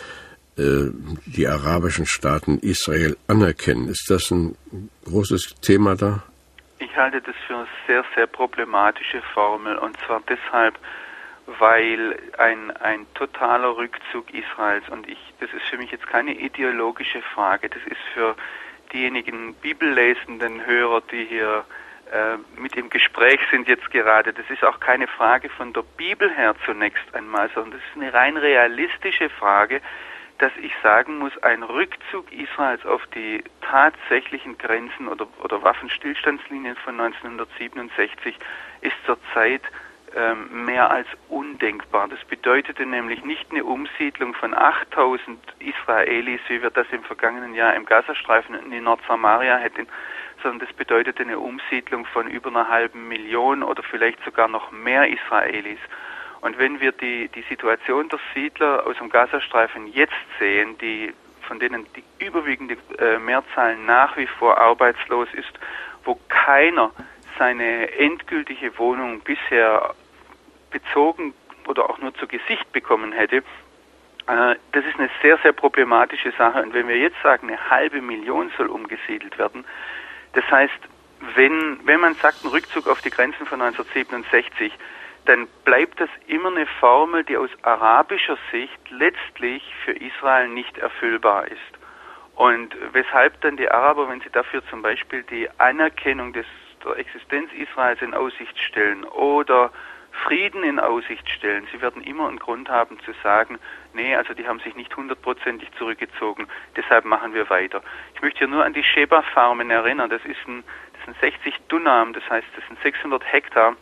äh, 0.57 0.87
die 1.27 1.49
arabischen 1.49 2.07
Staaten 2.07 2.59
Israel 2.59 3.17
anerkennen. 3.27 3.89
Ist 3.89 4.07
das 4.09 4.31
ein 4.31 4.57
großes 5.05 5.55
Thema 5.63 5.97
da? 5.97 6.25
Ich 6.79 6.97
halte 6.97 7.21
das 7.21 7.37
für 7.47 7.57
eine 7.57 7.67
sehr, 7.87 8.05
sehr 8.15 8.27
problematische 8.27 9.23
Formel 9.23 9.77
und 9.79 9.97
zwar 10.01 10.21
deshalb, 10.29 10.79
weil 11.47 12.19
ein, 12.39 12.71
ein 12.79 13.07
totaler 13.15 13.77
Rückzug 13.77 14.33
Israels 14.33 14.89
und 14.89 15.09
ich, 15.09 15.19
das 15.41 15.53
ist 15.53 15.65
für 15.67 15.77
mich 15.77 15.91
jetzt 15.91 16.07
keine 16.07 16.33
ideologische 16.35 17.23
Frage, 17.23 17.69
das 17.69 17.83
ist 17.87 18.01
für 18.13 18.35
diejenigen 18.93 19.55
bibellesenden 19.55 20.65
Hörer, 20.67 21.03
die 21.13 21.25
hier 21.25 21.65
äh, 22.13 22.37
mit 22.61 22.77
im 22.77 22.91
Gespräch 22.91 23.41
sind 23.51 23.69
jetzt 23.69 23.91
gerade, 23.91 24.33
das 24.33 24.49
ist 24.51 24.65
auch 24.65 24.81
keine 24.81 25.07
Frage 25.07 25.51
von 25.51 25.73
der 25.73 25.83
Bibel 25.97 26.31
her 26.31 26.55
zunächst 26.65 27.15
einmal, 27.15 27.51
sondern 27.55 27.73
das 27.73 27.81
ist 27.91 28.03
eine 28.03 28.13
rein 28.13 28.37
realistische 28.37 29.31
Frage, 29.31 29.81
dass 30.45 30.53
ich 30.61 30.75
sagen 30.83 31.21
muss, 31.21 31.33
ein 31.43 31.63
Rückzug 31.63 32.31
Israels 32.31 32.85
auf 32.85 33.01
die 33.15 33.43
tatsächlichen 33.63 34.59
Grenzen 34.59 35.09
oder, 35.09 35.27
oder 35.43 35.63
Waffenstillstandslinien 35.63 36.77
von 36.77 37.01
1967 37.01 38.37
ist 38.83 38.97
zurzeit 39.07 39.63
ähm, 40.15 40.67
mehr 40.67 40.91
als 40.91 41.07
undenkbar. 41.31 42.09
Das 42.09 42.23
bedeutete 42.27 42.85
nämlich 42.85 43.25
nicht 43.25 43.51
eine 43.53 43.65
Umsiedlung 43.65 44.35
von 44.35 44.53
8000 44.53 45.39
Israelis, 45.61 46.43
wie 46.49 46.61
wir 46.61 46.69
das 46.69 46.89
im 46.91 47.05
vergangenen 47.05 47.55
Jahr 47.55 47.75
im 47.75 47.87
Gazastreifen 47.87 48.55
in 48.55 48.71
die 48.71 48.83
Nordsamaria 48.83 49.57
hätten, 49.57 49.87
sondern 50.43 50.67
das 50.67 50.77
bedeutete 50.77 51.23
eine 51.23 51.39
Umsiedlung 51.39 52.05
von 52.05 52.29
über 52.29 52.51
einer 52.51 52.69
halben 52.69 53.09
Million 53.09 53.63
oder 53.63 53.83
vielleicht 53.83 54.23
sogar 54.27 54.49
noch 54.49 54.73
mehr 54.73 55.09
Israelis. 55.09 55.79
Und 56.45 56.59
wenn 56.59 56.79
wir 56.79 56.93
die, 56.93 57.29
die 57.29 57.41
Situation 57.49 58.11
der 58.11 58.19
Siedler 58.35 58.87
aus 58.87 58.99
dem 58.99 59.09
Gazastreifen 59.09 59.87
jetzt 59.87 60.13
sehen, 60.39 60.77
die, 60.77 61.15
von 61.49 61.59
denen 61.59 61.87
die 61.97 62.05
überwiegende 62.23 62.77
äh, 62.99 63.19
Mehrzahl 63.19 63.79
nach 63.79 64.15
wie 64.19 64.27
vor 64.27 64.59
arbeitslos 64.59 65.29
ist, 65.33 65.55
wo 66.05 66.21
keiner 66.29 66.91
seine 67.39 67.91
endgültige 67.93 68.77
Wohnung 68.77 69.21
bisher 69.21 69.95
bezogen 70.71 71.33
oder 71.67 71.89
auch 71.89 71.97
nur 71.97 72.15
zu 72.15 72.27
Gesicht 72.27 72.71
bekommen 72.73 73.13
hätte, 73.13 73.37
äh, 73.37 73.43
das 74.27 74.85
ist 74.85 74.99
eine 74.99 75.09
sehr, 75.23 75.39
sehr 75.39 75.53
problematische 75.53 76.33
Sache. 76.33 76.63
Und 76.63 76.75
wenn 76.75 76.89
wir 76.89 76.99
jetzt 76.99 77.23
sagen, 77.23 77.49
eine 77.49 77.71
halbe 77.71 78.03
Million 78.03 78.53
soll 78.59 78.67
umgesiedelt 78.67 79.39
werden, 79.39 79.65
das 80.35 80.45
heißt, 80.51 80.79
wenn, 81.37 81.81
wenn 81.87 82.01
man 82.01 82.15
sagt, 82.17 82.45
ein 82.45 82.49
Rückzug 82.49 82.87
auf 82.87 83.01
die 83.01 83.09
Grenzen 83.09 83.47
von 83.47 83.63
1967, 83.63 84.75
dann 85.27 85.49
bleibt 85.65 86.01
das 86.01 86.11
immer 86.27 86.51
eine 86.51 86.67
Formel, 86.67 87.25
die 87.25 87.37
aus 87.37 87.51
arabischer 87.63 88.37
Sicht 88.51 88.91
letztlich 88.91 89.63
für 89.85 89.93
Israel 89.93 90.49
nicht 90.49 90.77
erfüllbar 90.79 91.47
ist. 91.49 91.61
Und 92.35 92.77
weshalb 92.93 93.41
dann 93.43 93.57
die 93.57 93.71
Araber, 93.71 94.09
wenn 94.09 94.21
sie 94.21 94.31
dafür 94.31 94.63
zum 94.69 94.83
Beispiel 94.83 95.23
die 95.23 95.49
Anerkennung 95.59 96.33
des, 96.33 96.47
der 96.85 96.97
Existenz 96.99 97.51
Israels 97.53 98.03
in 98.03 98.13
Aussicht 98.13 98.59
stellen 98.59 99.05
oder 99.05 99.71
Frieden 100.25 100.63
in 100.63 100.79
Aussicht 100.79 101.29
stellen, 101.31 101.67
sie 101.73 101.81
werden 101.81 102.03
immer 102.03 102.29
einen 102.29 102.39
Grund 102.39 102.69
haben 102.69 102.99
zu 103.01 103.13
sagen, 103.23 103.59
nee, 103.95 104.15
also 104.15 104.35
die 104.35 104.47
haben 104.47 104.61
sich 104.61 104.75
nicht 104.77 104.97
hundertprozentig 104.97 105.69
zurückgezogen, 105.79 106.47
deshalb 106.77 107.05
machen 107.05 107.35
wir 107.35 107.51
weiter. 107.51 107.83
Ich 108.15 108.23
möchte 108.23 108.39
hier 108.41 108.49
nur 108.49 108.65
an 108.65 108.75
die 108.75 108.85
Sheba-Farmen 108.85 109.71
erinnern, 109.71 110.11
das 110.11 110.25
ist 110.25 110.47
ein, 110.47 110.63
das 110.93 111.05
sind 111.05 111.17
60 111.21 111.55
Dunam, 111.69 112.13
das 112.13 112.29
heißt, 112.31 112.47
das 112.55 112.65
sind 112.67 112.81
600 112.83 113.25
Hektar 113.33 113.77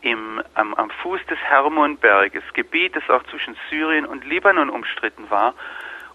im, 0.00 0.42
am, 0.54 0.74
am 0.74 0.90
Fuß 0.90 1.20
des 1.26 1.38
Hermonberges, 1.38 2.44
Gebiet, 2.52 2.96
das 2.96 3.08
auch 3.10 3.22
zwischen 3.24 3.56
Syrien 3.70 4.06
und 4.06 4.24
Libanon 4.24 4.70
umstritten 4.70 5.30
war. 5.30 5.54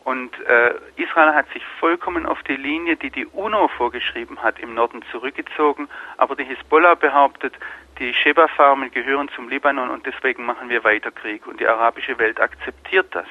Und 0.04 0.40
äh, 0.48 0.74
Israel 0.96 1.36
hat 1.36 1.52
sich 1.54 1.64
vollkommen 1.80 2.26
auf 2.26 2.42
die 2.44 2.56
Linie, 2.56 2.96
die 2.96 3.12
die 3.12 3.26
UNO 3.28 3.68
vorgeschrieben 3.68 4.42
hat, 4.42 4.58
im 4.60 4.74
Norden 4.74 5.04
zurückgezogen. 5.12 5.88
Aber 6.18 6.36
die 6.36 6.46
Hisbollah 6.46 6.96
behauptet, 6.96 7.54
die 8.00 8.14
Sheba-Farmen 8.14 8.92
gehören 8.92 9.30
zum 9.36 9.50
Libanon 9.50 9.90
und 9.90 10.06
deswegen 10.06 10.46
machen 10.46 10.70
wir 10.70 10.84
weiter 10.84 11.12
Krieg. 11.12 11.46
Und 11.46 11.60
die 11.60 11.68
arabische 11.68 12.18
Welt 12.18 12.40
akzeptiert 12.40 13.08
das. 13.12 13.28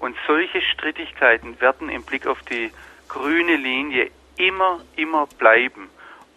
Und 0.00 0.16
solche 0.26 0.60
Strittigkeiten 0.60 1.60
werden 1.60 1.88
im 1.88 2.04
Blick 2.04 2.26
auf 2.26 2.40
die 2.42 2.72
grüne 3.08 3.56
Linie 3.56 4.10
immer, 4.36 4.80
immer 4.96 5.26
bleiben. 5.38 5.88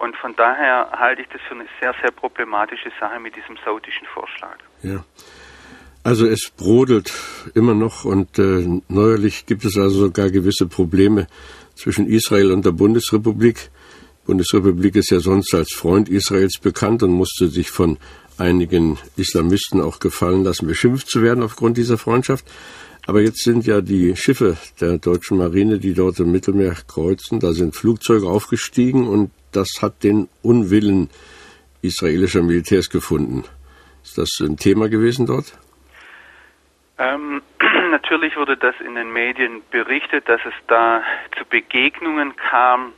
Und 0.01 0.17
von 0.17 0.35
daher 0.35 0.89
halte 0.93 1.21
ich 1.21 1.27
das 1.27 1.41
für 1.47 1.53
eine 1.53 1.67
sehr, 1.79 1.93
sehr 2.01 2.09
problematische 2.09 2.91
Sache 2.99 3.19
mit 3.19 3.35
diesem 3.35 3.55
saudischen 3.63 4.07
Vorschlag. 4.11 4.57
Ja. 4.81 5.05
Also 6.03 6.25
es 6.25 6.49
brodelt 6.49 7.13
immer 7.53 7.75
noch 7.75 8.03
und 8.03 8.39
äh, 8.39 8.65
neuerlich 8.87 9.45
gibt 9.45 9.63
es 9.63 9.77
also 9.77 10.07
sogar 10.07 10.31
gewisse 10.31 10.65
Probleme 10.65 11.27
zwischen 11.75 12.07
Israel 12.07 12.51
und 12.51 12.65
der 12.65 12.71
Bundesrepublik. 12.71 13.69
Die 14.23 14.25
Bundesrepublik 14.25 14.95
ist 14.95 15.11
ja 15.11 15.19
sonst 15.19 15.53
als 15.53 15.71
Freund 15.71 16.09
Israels 16.09 16.57
bekannt 16.59 17.03
und 17.03 17.11
musste 17.11 17.49
sich 17.49 17.69
von 17.69 17.99
einigen 18.39 18.97
Islamisten 19.17 19.81
auch 19.81 19.99
gefallen 19.99 20.43
lassen, 20.43 20.65
beschimpft 20.65 21.09
zu 21.11 21.21
werden 21.21 21.43
aufgrund 21.43 21.77
dieser 21.77 21.99
Freundschaft. 21.99 22.45
Aber 23.05 23.21
jetzt 23.21 23.43
sind 23.43 23.67
ja 23.67 23.81
die 23.81 24.15
Schiffe 24.15 24.57
der 24.79 24.97
deutschen 24.97 25.37
Marine, 25.37 25.77
die 25.77 25.93
dort 25.93 26.19
im 26.19 26.31
Mittelmeer 26.31 26.75
kreuzen, 26.87 27.39
da 27.39 27.53
sind 27.53 27.75
Flugzeuge 27.75 28.27
aufgestiegen 28.27 29.07
und 29.07 29.29
das 29.51 29.81
hat 29.81 30.03
den 30.03 30.29
Unwillen 30.41 31.09
israelischer 31.81 32.41
Militärs 32.41 32.89
gefunden. 32.89 33.43
Ist 34.03 34.17
das 34.17 34.29
ein 34.41 34.57
Thema 34.57 34.89
gewesen 34.89 35.25
dort? 35.25 35.57
Ähm, 36.97 37.41
natürlich 37.91 38.35
wurde 38.35 38.57
das 38.57 38.75
in 38.85 38.95
den 38.95 39.11
Medien 39.11 39.61
berichtet, 39.71 40.27
dass 40.29 40.41
es 40.45 40.53
da 40.67 41.03
zu 41.37 41.45
Begegnungen 41.45 42.35
kam. 42.35 42.93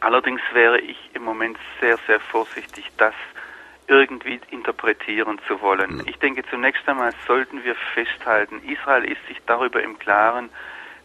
Allerdings 0.00 0.40
wäre 0.52 0.80
ich 0.80 0.96
im 1.14 1.22
Moment 1.22 1.58
sehr, 1.80 1.98
sehr 2.06 2.20
vorsichtig, 2.20 2.84
das 2.96 3.14
irgendwie 3.88 4.38
interpretieren 4.50 5.40
zu 5.48 5.60
wollen. 5.60 6.02
Ich 6.06 6.18
denke, 6.18 6.42
zunächst 6.50 6.86
einmal 6.88 7.12
sollten 7.26 7.64
wir 7.64 7.74
festhalten, 7.94 8.60
Israel 8.68 9.04
ist 9.04 9.26
sich 9.26 9.38
darüber 9.46 9.82
im 9.82 9.98
Klaren, 9.98 10.50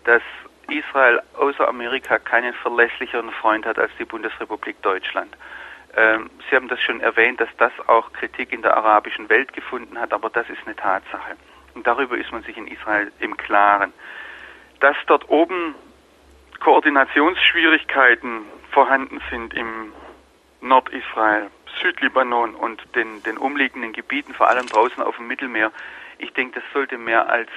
dass 0.03 0.21
Israel 0.69 1.21
außer 1.33 1.67
Amerika 1.67 2.19
keinen 2.19 2.53
verlässlicheren 2.53 3.31
Freund 3.31 3.65
hat 3.65 3.77
als 3.79 3.91
die 3.99 4.05
Bundesrepublik 4.05 4.81
Deutschland. 4.81 5.35
Ähm, 5.95 6.29
Sie 6.49 6.55
haben 6.55 6.67
das 6.67 6.81
schon 6.81 7.01
erwähnt, 7.01 7.39
dass 7.39 7.49
das 7.57 7.71
auch 7.87 8.11
Kritik 8.13 8.51
in 8.51 8.61
der 8.61 8.75
arabischen 8.75 9.29
Welt 9.29 9.53
gefunden 9.53 9.99
hat, 9.99 10.13
aber 10.13 10.29
das 10.29 10.49
ist 10.49 10.59
eine 10.65 10.75
Tatsache. 10.75 11.35
Und 11.75 11.85
darüber 11.85 12.17
ist 12.17 12.31
man 12.31 12.43
sich 12.43 12.57
in 12.57 12.67
Israel 12.67 13.11
im 13.19 13.37
Klaren. 13.37 13.93
Dass 14.79 14.97
dort 15.07 15.29
oben 15.29 15.75
Koordinationsschwierigkeiten 16.59 18.41
vorhanden 18.71 19.21
sind 19.29 19.53
im 19.53 19.93
Nordisrael, 20.61 21.49
Südlibanon 21.81 22.55
und 22.55 22.83
den, 22.95 23.21
den 23.23 23.37
umliegenden 23.37 23.93
Gebieten, 23.93 24.33
vor 24.33 24.49
allem 24.49 24.65
draußen 24.67 25.03
auf 25.03 25.17
dem 25.17 25.27
Mittelmeer, 25.27 25.71
ich 26.17 26.31
denke, 26.33 26.61
das 26.61 26.73
sollte 26.73 26.97
mehr 26.97 27.29
als 27.29 27.49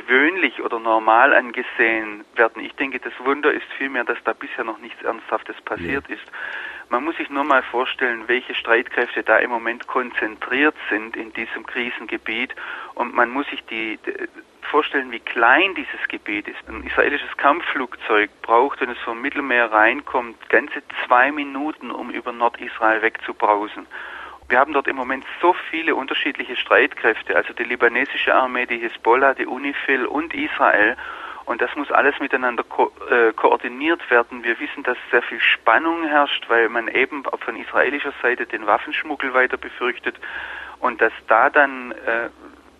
gewöhnlich 0.00 0.62
oder 0.62 0.78
normal 0.78 1.32
angesehen 1.32 2.24
werden. 2.34 2.62
Ich 2.62 2.74
denke, 2.74 2.98
das 2.98 3.12
Wunder 3.24 3.52
ist 3.52 3.66
vielmehr, 3.78 4.04
dass 4.04 4.18
da 4.24 4.34
bisher 4.34 4.64
noch 4.64 4.78
nichts 4.78 5.02
Ernsthaftes 5.02 5.56
passiert 5.62 6.08
ja. 6.08 6.14
ist. 6.16 6.24
Man 6.88 7.04
muss 7.04 7.16
sich 7.16 7.30
nur 7.30 7.44
mal 7.44 7.62
vorstellen, 7.62 8.24
welche 8.26 8.54
Streitkräfte 8.54 9.22
da 9.22 9.38
im 9.38 9.50
Moment 9.50 9.86
konzentriert 9.86 10.76
sind 10.90 11.16
in 11.16 11.32
diesem 11.32 11.66
Krisengebiet 11.66 12.54
und 12.94 13.14
man 13.14 13.30
muss 13.30 13.48
sich 13.48 13.64
die, 13.64 13.98
die 14.06 14.12
vorstellen, 14.70 15.10
wie 15.10 15.20
klein 15.20 15.74
dieses 15.74 16.06
Gebiet 16.08 16.46
ist. 16.46 16.68
Ein 16.68 16.84
israelisches 16.84 17.34
Kampfflugzeug 17.36 18.30
braucht, 18.42 18.80
wenn 18.80 18.90
es 18.90 18.98
vom 18.98 19.20
Mittelmeer 19.22 19.72
reinkommt, 19.72 20.48
ganze 20.48 20.82
zwei 21.06 21.32
Minuten, 21.32 21.90
um 21.90 22.10
über 22.10 22.32
Nordisrael 22.32 23.02
wegzubrausen. 23.02 23.86
Wir 24.48 24.60
haben 24.60 24.72
dort 24.72 24.86
im 24.86 24.96
Moment 24.96 25.24
so 25.40 25.54
viele 25.70 25.94
unterschiedliche 25.94 26.56
Streitkräfte, 26.56 27.34
also 27.34 27.52
die 27.52 27.64
libanesische 27.64 28.34
Armee, 28.34 28.66
die 28.66 28.78
Hisbollah, 28.78 29.34
die 29.34 29.46
UNIFIL 29.46 30.06
und 30.06 30.34
Israel. 30.34 30.96
Und 31.46 31.60
das 31.60 31.74
muss 31.76 31.90
alles 31.90 32.18
miteinander 32.20 32.62
ko 32.64 32.92
äh, 33.10 33.32
koordiniert 33.32 34.08
werden. 34.10 34.44
Wir 34.44 34.58
wissen, 34.58 34.82
dass 34.82 34.96
sehr 35.10 35.22
viel 35.22 35.40
Spannung 35.40 36.04
herrscht, 36.06 36.48
weil 36.48 36.68
man 36.68 36.88
eben 36.88 37.24
von 37.24 37.56
israelischer 37.56 38.12
Seite 38.22 38.46
den 38.46 38.66
Waffenschmuggel 38.66 39.34
weiter 39.34 39.56
befürchtet 39.56 40.16
und 40.80 41.00
dass 41.00 41.12
da 41.28 41.50
dann 41.50 41.92
äh, 41.92 42.30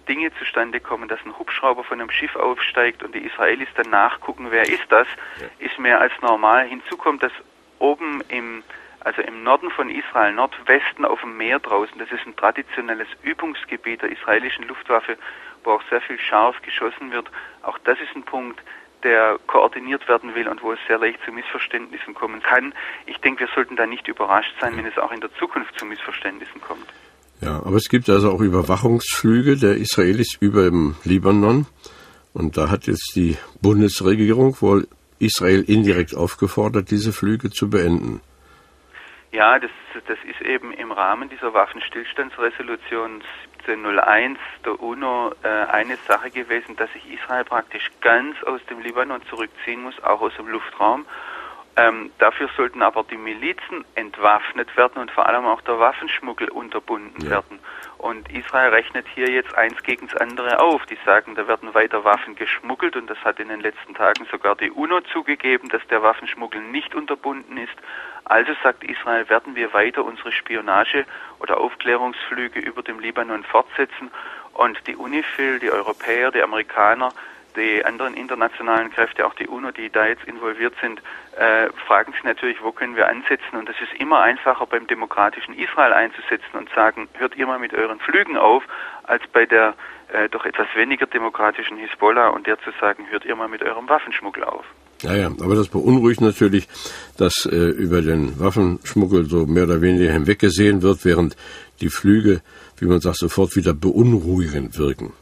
Dinge 0.09 0.33
zustande 0.39 0.81
kommen, 0.81 1.09
dass 1.09 1.19
ein 1.25 1.37
Hubschrauber 1.39 1.85
von 1.85 2.01
einem 2.01 2.11
Schiff 2.11 2.37
aufsteigt 2.37 3.03
und 3.03 3.15
die 3.15 3.25
Israelis 3.25 3.69
dann 3.75 3.91
nachgucken, 3.91 4.49
wer 4.51 4.63
ist 4.63 4.87
das, 4.89 5.07
ja. 5.41 5.47
ist 5.59 5.79
mehr 5.79 6.01
als 6.01 6.13
normal. 6.23 6.67
Hinzu 6.67 6.97
kommt, 6.97 7.23
dass 7.23 7.33
oben 7.79 8.23
im 8.29 8.63
also 9.07 9.23
im 9.23 9.45
Norden 9.45 9.71
von 9.71 9.89
Israel, 9.89 10.33
Nordwesten 10.33 11.05
auf 11.05 11.21
dem 11.21 11.37
Meer 11.37 11.61
draußen, 11.61 11.97
das 11.97 12.11
ist 12.11 12.27
ein 12.27 12.35
traditionelles 12.35 13.07
Übungsgebiet 13.23 14.03
der 14.03 14.11
israelischen 14.11 14.67
Luftwaffe, 14.67 15.17
wo 15.63 15.71
auch 15.75 15.83
sehr 15.89 16.01
viel 16.01 16.19
scharf 16.19 16.61
geschossen 16.63 17.13
wird. 17.13 17.31
Auch 17.63 17.79
das 17.85 18.01
ist 18.01 18.17
ein 18.17 18.25
Punkt, 18.25 18.59
der 19.05 19.39
koordiniert 19.47 20.09
werden 20.09 20.35
will 20.35 20.49
und 20.49 20.61
wo 20.61 20.73
es 20.73 20.81
sehr 20.89 20.99
leicht 20.99 21.21
zu 21.25 21.31
Missverständnissen 21.31 22.15
kommen 22.15 22.43
kann. 22.43 22.75
Ich 23.07 23.19
denke, 23.19 23.47
wir 23.47 23.49
sollten 23.55 23.77
da 23.77 23.87
nicht 23.87 24.09
überrascht 24.09 24.57
sein, 24.61 24.77
wenn 24.77 24.87
es 24.87 24.99
auch 24.99 25.13
in 25.13 25.21
der 25.21 25.33
Zukunft 25.39 25.79
zu 25.79 25.85
Missverständnissen 25.85 26.61
kommt. 26.61 26.89
Ja, 27.41 27.63
aber 27.65 27.77
es 27.77 27.89
gibt 27.89 28.11
also 28.11 28.33
auch 28.33 28.41
Überwachungsflüge 28.41 29.57
der 29.57 29.77
Israelis 29.77 30.37
über 30.41 30.65
dem 30.65 30.97
Libanon. 31.05 31.67
Und 32.33 32.57
da 32.57 32.71
hat 32.71 32.89
jetzt 32.89 33.13
die 33.15 33.37
Bundesregierung 33.63 34.61
wohl 34.61 34.89
Israel 35.21 35.63
indirekt 35.63 36.17
aufgefordert, 36.17 36.91
diese 36.91 37.13
Flüge 37.13 37.51
zu 37.51 37.71
beenden. 37.71 38.21
Ja, 39.37 39.59
das, 39.59 39.71
das 40.07 40.17
ist 40.25 40.41
eben 40.41 40.73
im 40.73 40.91
Rahmen 40.93 41.29
dieser 41.29 41.53
Waffenstillstandsresolution 41.53 43.23
1701 43.67 44.39
der 44.65 44.81
UNO 44.81 45.35
äh, 45.43 45.49
eine 45.49 45.99
Sache 46.09 46.31
gewesen, 46.31 46.75
dass 46.77 46.91
sich 46.95 47.07
Israel 47.13 47.45
praktisch 47.45 47.91
ganz 48.01 48.43
aus 48.45 48.65
dem 48.71 48.81
Libanon 48.81 49.21
zurückziehen 49.29 49.83
muss, 49.83 50.03
auch 50.03 50.23
aus 50.23 50.35
dem 50.37 50.49
Luftraum. 50.49 51.05
Ähm, 51.79 52.11
dafür 52.19 52.49
sollten 52.57 52.83
aber 52.83 53.05
die 53.05 53.19
Milizen 53.19 53.85
entwaffnet 53.95 54.75
werden 54.79 55.01
und 55.01 55.11
vor 55.11 55.27
allem 55.27 55.45
auch 55.45 55.61
der 55.61 55.79
Waffenschmuggel 55.79 56.49
unterbunden 56.49 57.23
ja. 57.25 57.31
werden. 57.31 57.59
Und 57.99 58.31
Israel 58.31 58.71
rechnet 58.71 59.07
hier 59.15 59.29
jetzt 59.29 59.55
eins 59.55 59.83
gegen 59.83 60.09
das 60.09 60.17
andere 60.17 60.59
auf. 60.61 60.87
Die 60.87 60.97
sagen, 61.05 61.35
da 61.35 61.47
werden 61.49 61.75
weiter 61.75 62.03
Waffen 62.03 62.35
geschmuggelt 62.35 62.97
und 62.97 63.11
das 63.11 63.19
hat 63.25 63.41
in 63.41 63.49
den 63.49 63.61
letzten 63.61 63.95
Tagen 63.95 64.27
sogar 64.31 64.57
die 64.57 64.71
UNO 64.71 65.03
zugegeben, 65.13 65.69
dass 65.69 65.87
der 65.89 66.03
Waffenschmuggel 66.03 66.63
nicht 66.63 66.95
unterbunden 66.95 67.59
ist. 67.59 67.77
Also 68.25 68.53
sagt 68.63 68.83
Israel, 68.83 69.29
werden 69.29 69.55
wir 69.55 69.73
weiter 69.75 70.03
unsere 70.05 70.33
Spionage 70.33 71.05
oder 71.41 71.59
Aufklärungsflüge 71.59 72.59
über 72.59 72.83
dem 72.83 73.01
Libanon 73.01 73.45
fortsetzen 73.45 74.11
und 74.55 74.87
die 74.87 74.97
UNIFIL, 74.97 75.59
die 75.59 75.71
Europäer, 75.71 76.31
die 76.31 76.43
Amerikaner, 76.43 77.13
die 77.57 77.85
anderen 77.85 78.15
internationalen 78.15 78.91
Kräfte, 78.91 79.27
auch 79.27 79.35
die 79.35 79.49
UNO, 79.49 79.71
die 79.71 79.91
da 79.91 80.07
jetzt 80.07 80.25
involviert 80.25 80.75
sind, 80.81 81.01
äh, 81.37 81.69
fragen 81.87 82.13
sich 82.13 82.23
natürlich, 82.25 82.63
wo 82.63 82.73
können 82.73 82.97
wir 82.97 83.09
ansetzen. 83.09 83.57
Und 83.59 83.69
es 83.69 83.77
ist 83.81 84.01
immer 84.01 84.21
einfacher 84.21 84.67
beim 84.67 84.87
demokratischen 84.87 85.59
Israel 85.59 85.93
einzusetzen 85.93 86.55
und 86.55 86.69
sagen, 86.75 87.09
hört 87.15 87.37
ihr 87.37 87.47
mal 87.47 87.59
mit 87.59 87.75
euren 87.75 87.99
Flügen 87.99 88.37
auf, 88.37 88.63
als 89.05 89.23
bei 89.33 89.47
der 89.47 89.75
äh, 90.13 90.29
doch 90.29 90.45
etwas 90.45 90.69
weniger 90.77 91.07
demokratischen 91.07 91.77
Hisbollah 91.79 92.29
und 92.29 92.47
der 92.47 92.59
zu 92.61 92.71
sagen, 92.81 93.07
hört 93.11 93.25
ihr 93.25 93.35
mal 93.35 93.49
mit 93.49 93.63
eurem 93.63 93.89
Waffenschmuggel 93.89 94.45
auf. 94.45 94.65
Ja, 95.03 95.15
ja, 95.15 95.27
aber 95.27 95.55
das 95.55 95.69
beunruhigt 95.69 96.21
natürlich, 96.21 96.69
dass 97.19 97.45
äh, 97.45 97.55
über 97.55 98.01
den 98.01 98.39
Waffenschmuggel 98.41 99.25
so 99.27 99.47
mehr 99.47 99.65
oder 99.65 99.83
weniger 99.83 100.13
hinweggesehen 100.13 100.83
wird, 100.83 101.05
während 101.05 101.37
die 101.81 101.91
Flüge, 101.91 102.41
wie 102.79 102.87
man 102.87 103.01
sagt, 103.01 103.19
sofort 103.19 103.57
wieder 103.57 103.75
beunruhigend 103.75 104.79
wirken. 104.79 105.13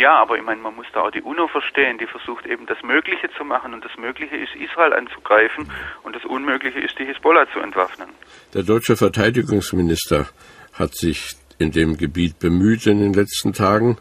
Ja, 0.00 0.22
aber 0.22 0.38
ich 0.38 0.42
meine, 0.42 0.62
man 0.62 0.74
muss 0.76 0.86
da 0.94 1.02
auch 1.02 1.10
die 1.10 1.20
UNO 1.20 1.46
verstehen, 1.48 1.98
die 1.98 2.06
versucht 2.06 2.46
eben 2.46 2.64
das 2.64 2.78
Mögliche 2.82 3.28
zu 3.36 3.44
machen 3.44 3.74
und 3.74 3.84
das 3.84 3.92
Mögliche 3.98 4.34
ist 4.34 4.54
Israel 4.56 4.94
anzugreifen 4.94 5.70
und 6.04 6.16
das 6.16 6.24
Unmögliche 6.24 6.80
ist 6.80 6.98
die 6.98 7.04
Hisbollah 7.04 7.44
zu 7.52 7.60
entwaffnen. 7.60 8.08
Der 8.54 8.62
deutsche 8.62 8.96
Verteidigungsminister 8.96 10.26
hat 10.72 10.94
sich 10.94 11.36
in 11.58 11.70
dem 11.70 11.98
Gebiet 11.98 12.38
bemüht 12.38 12.86
in 12.86 13.00
den 13.00 13.12
letzten 13.12 13.52
Tagen. 13.52 13.98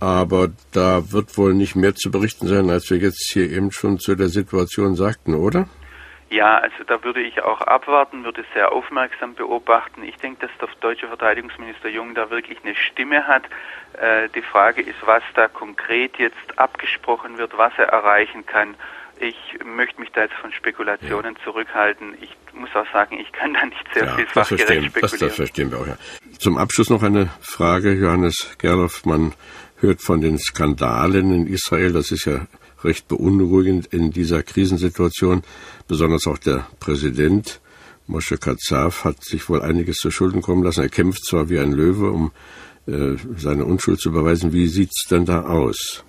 Aber 0.00 0.48
da 0.72 1.12
wird 1.12 1.36
wohl 1.36 1.52
nicht 1.52 1.76
mehr 1.76 1.94
zu 1.94 2.10
berichten 2.10 2.48
sein, 2.48 2.70
als 2.70 2.88
wir 2.88 2.96
jetzt 2.96 3.30
hier 3.34 3.50
eben 3.50 3.70
schon 3.70 3.98
zu 3.98 4.14
der 4.14 4.30
Situation 4.30 4.96
sagten, 4.96 5.34
oder? 5.34 5.68
Ja, 6.32 6.56
also 6.56 6.82
da 6.86 7.04
würde 7.04 7.20
ich 7.20 7.42
auch 7.42 7.60
abwarten, 7.60 8.24
würde 8.24 8.42
sehr 8.54 8.72
aufmerksam 8.72 9.34
beobachten. 9.34 10.02
Ich 10.02 10.16
denke, 10.16 10.46
dass 10.46 10.50
der 10.58 10.68
deutsche 10.80 11.06
Verteidigungsminister 11.06 11.90
Jung 11.90 12.14
da 12.14 12.30
wirklich 12.30 12.56
eine 12.64 12.74
Stimme 12.74 13.26
hat. 13.26 13.44
Äh, 14.00 14.30
die 14.34 14.40
Frage 14.40 14.80
ist, 14.80 14.96
was 15.04 15.22
da 15.34 15.48
konkret 15.48 16.16
jetzt 16.16 16.58
abgesprochen 16.58 17.36
wird, 17.36 17.58
was 17.58 17.74
er 17.76 17.88
erreichen 17.88 18.46
kann. 18.46 18.76
Ich 19.20 19.36
möchte 19.62 20.00
mich 20.00 20.10
da 20.12 20.22
jetzt 20.22 20.34
von 20.36 20.50
Spekulationen 20.52 21.34
ja. 21.34 21.44
zurückhalten. 21.44 22.14
Ich 22.22 22.34
muss 22.54 22.70
auch 22.74 22.90
sagen, 22.94 23.20
ich 23.20 23.30
kann 23.32 23.52
da 23.52 23.66
nicht 23.66 23.92
sehr 23.92 24.06
ja, 24.06 24.14
viel 24.14 24.26
fachgerecht 24.26 24.62
spekulieren. 24.62 25.00
Das, 25.02 25.18
das 25.18 25.36
verstehen 25.36 25.70
wir 25.70 25.80
auch, 25.80 25.86
ja. 25.86 25.98
Zum 26.38 26.56
Abschluss 26.56 26.88
noch 26.88 27.02
eine 27.02 27.28
Frage, 27.42 27.92
Johannes 27.92 28.56
Gerloff. 28.56 29.04
Man 29.04 29.34
hört 29.80 30.00
von 30.00 30.22
den 30.22 30.38
Skandalen 30.38 31.30
in 31.30 31.46
Israel. 31.46 31.92
Das 31.92 32.10
ist 32.10 32.24
ja 32.24 32.46
recht 32.84 33.08
beunruhigend 33.08 33.86
in 33.86 34.10
dieser 34.10 34.42
Krisensituation. 34.42 35.42
Besonders 35.88 36.26
auch 36.26 36.38
der 36.38 36.66
Präsident 36.80 37.60
Moshe 38.06 38.36
Katsav 38.36 39.04
hat 39.04 39.22
sich 39.22 39.48
wohl 39.48 39.62
einiges 39.62 39.96
zu 39.98 40.10
Schulden 40.10 40.42
kommen 40.42 40.64
lassen. 40.64 40.82
Er 40.82 40.88
kämpft 40.88 41.24
zwar 41.24 41.48
wie 41.48 41.58
ein 41.58 41.72
Löwe, 41.72 42.10
um 42.10 42.32
äh, 42.86 43.16
seine 43.36 43.64
Unschuld 43.64 44.00
zu 44.00 44.12
beweisen. 44.12 44.52
Wie 44.52 44.66
sieht's 44.66 45.06
denn 45.08 45.24
da 45.24 45.42
aus? 45.42 46.04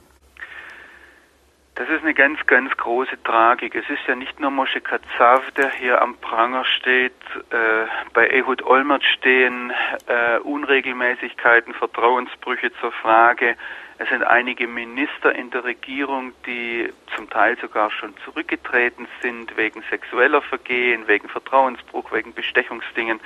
Das 1.75 1.89
ist 1.89 2.03
eine 2.03 2.13
ganz, 2.13 2.39
ganz 2.45 2.75
große 2.77 3.23
Tragik. 3.23 3.73
Es 3.73 3.89
ist 3.89 4.07
ja 4.07 4.15
nicht 4.15 4.39
nur 4.39 4.51
Moshe 4.51 4.79
Katsav, 4.79 5.49
der 5.57 5.71
hier 5.71 6.01
am 6.01 6.15
Pranger 6.17 6.65
steht. 6.65 7.13
Äh, 7.49 7.85
bei 8.13 8.27
Ehud 8.29 8.63
Olmert 8.63 9.03
stehen 9.03 9.71
äh, 10.05 10.37
Unregelmäßigkeiten, 10.39 11.73
Vertrauensbrüche 11.73 12.71
zur 12.79 12.91
Frage. 12.91 13.55
Es 13.99 14.09
sind 14.09 14.23
einige 14.23 14.67
Minister 14.67 15.33
in 15.33 15.51
der 15.51 15.63
Regierung, 15.63 16.33
die 16.45 16.91
zum 17.15 17.29
Teil 17.29 17.57
sogar 17.59 17.91
schon 17.91 18.15
zurückgetreten 18.25 19.07
sind 19.21 19.55
wegen 19.55 19.83
sexueller 19.89 20.41
Vergehen, 20.41 21.07
wegen 21.07 21.29
Vertrauensbruch, 21.29 22.11
wegen 22.11 22.33
Bestechungsdingen. 22.33 23.19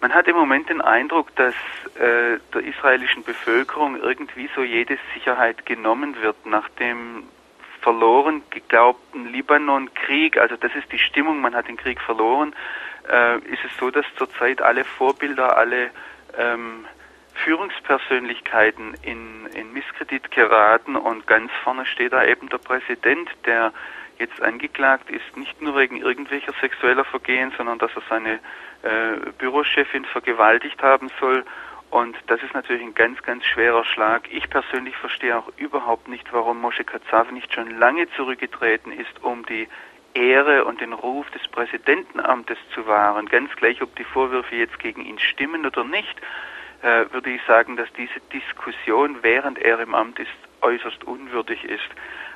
Man 0.00 0.12
hat 0.12 0.28
im 0.28 0.36
Moment 0.36 0.68
den 0.68 0.82
Eindruck, 0.82 1.34
dass 1.36 1.54
äh, 1.94 2.38
der 2.52 2.62
israelischen 2.62 3.24
Bevölkerung 3.24 3.96
irgendwie 3.96 4.50
so 4.54 4.62
jede 4.62 4.98
Sicherheit 5.14 5.64
genommen 5.64 6.20
wird, 6.20 6.36
nachdem 6.44 7.24
verloren 7.80 8.42
geglaubten 8.50 9.32
Libanon-Krieg, 9.32 10.36
also 10.38 10.56
das 10.56 10.74
ist 10.74 10.92
die 10.92 10.98
Stimmung, 10.98 11.40
man 11.40 11.54
hat 11.54 11.68
den 11.68 11.78
Krieg 11.78 12.00
verloren, 12.00 12.54
äh, 13.08 13.38
ist 13.38 13.64
es 13.64 13.74
so, 13.78 13.90
dass 13.90 14.04
zurzeit 14.16 14.60
alle 14.60 14.84
Vorbilder, 14.84 15.56
alle 15.56 15.90
ähm, 16.36 16.84
Führungspersönlichkeiten 17.44 18.94
in, 19.02 19.46
in 19.54 19.72
Misskredit 19.72 20.30
geraten 20.30 20.96
und 20.96 21.26
ganz 21.26 21.50
vorne 21.62 21.86
steht 21.86 22.12
da 22.12 22.24
eben 22.24 22.48
der 22.48 22.58
Präsident, 22.58 23.30
der 23.44 23.72
jetzt 24.18 24.42
angeklagt 24.42 25.10
ist, 25.10 25.36
nicht 25.36 25.60
nur 25.60 25.76
wegen 25.76 25.98
irgendwelcher 25.98 26.52
sexueller 26.60 27.04
Vergehen, 27.04 27.52
sondern 27.56 27.78
dass 27.78 27.90
er 27.94 28.02
seine 28.08 28.40
äh, 28.82 29.30
Bürochefin 29.38 30.06
vergewaltigt 30.06 30.82
haben 30.82 31.10
soll 31.20 31.44
und 31.90 32.16
das 32.26 32.42
ist 32.42 32.54
natürlich 32.54 32.82
ein 32.82 32.94
ganz, 32.94 33.22
ganz 33.22 33.44
schwerer 33.44 33.84
Schlag. 33.84 34.28
Ich 34.30 34.50
persönlich 34.50 34.96
verstehe 34.96 35.36
auch 35.38 35.50
überhaupt 35.56 36.08
nicht, 36.08 36.32
warum 36.32 36.60
Moshe 36.60 36.84
Katsav 36.84 37.30
nicht 37.30 37.54
schon 37.54 37.78
lange 37.78 38.08
zurückgetreten 38.16 38.92
ist, 38.92 39.22
um 39.22 39.46
die 39.46 39.68
Ehre 40.14 40.64
und 40.64 40.80
den 40.80 40.92
Ruf 40.92 41.30
des 41.30 41.46
Präsidentenamtes 41.48 42.58
zu 42.74 42.86
wahren. 42.86 43.26
Ganz 43.26 43.54
gleich, 43.56 43.82
ob 43.82 43.94
die 43.96 44.04
Vorwürfe 44.04 44.56
jetzt 44.56 44.78
gegen 44.78 45.04
ihn 45.04 45.18
stimmen 45.18 45.64
oder 45.64 45.84
nicht, 45.84 46.20
äh, 46.82 47.12
würde 47.12 47.30
ich 47.30 47.40
sagen, 47.46 47.76
dass 47.76 47.88
diese 47.94 48.20
Diskussion, 48.32 49.18
während 49.22 49.58
er 49.58 49.80
im 49.80 49.94
Amt 49.94 50.18
ist, 50.18 50.30
äußerst 50.60 51.04
unwürdig 51.04 51.64
ist. 51.64 51.88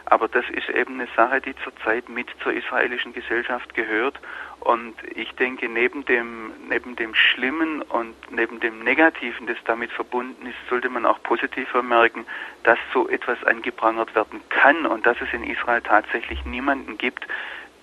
Aber 0.06 0.28
das 0.28 0.44
ist 0.50 0.68
eben 0.68 0.94
eine 0.94 1.08
Sache, 1.14 1.40
die 1.40 1.54
zurzeit 1.62 2.08
mit 2.08 2.28
zur 2.42 2.52
israelischen 2.52 3.12
Gesellschaft 3.12 3.74
gehört. 3.74 4.18
Und 4.60 4.94
ich 5.14 5.30
denke, 5.36 5.68
neben 5.68 6.04
dem, 6.04 6.52
neben 6.68 6.96
dem 6.96 7.14
Schlimmen 7.14 7.80
und 7.82 8.14
neben 8.30 8.60
dem 8.60 8.82
Negativen, 8.82 9.46
das 9.46 9.56
damit 9.64 9.90
verbunden 9.90 10.46
ist, 10.46 10.56
sollte 10.68 10.88
man 10.88 11.06
auch 11.06 11.22
positiv 11.22 11.68
vermerken, 11.68 12.26
dass 12.64 12.78
so 12.92 13.08
etwas 13.08 13.42
angeprangert 13.44 14.14
werden 14.14 14.40
kann 14.48 14.84
und 14.84 15.06
dass 15.06 15.20
es 15.20 15.32
in 15.32 15.44
Israel 15.44 15.80
tatsächlich 15.80 16.44
niemanden 16.44 16.98
gibt, 16.98 17.26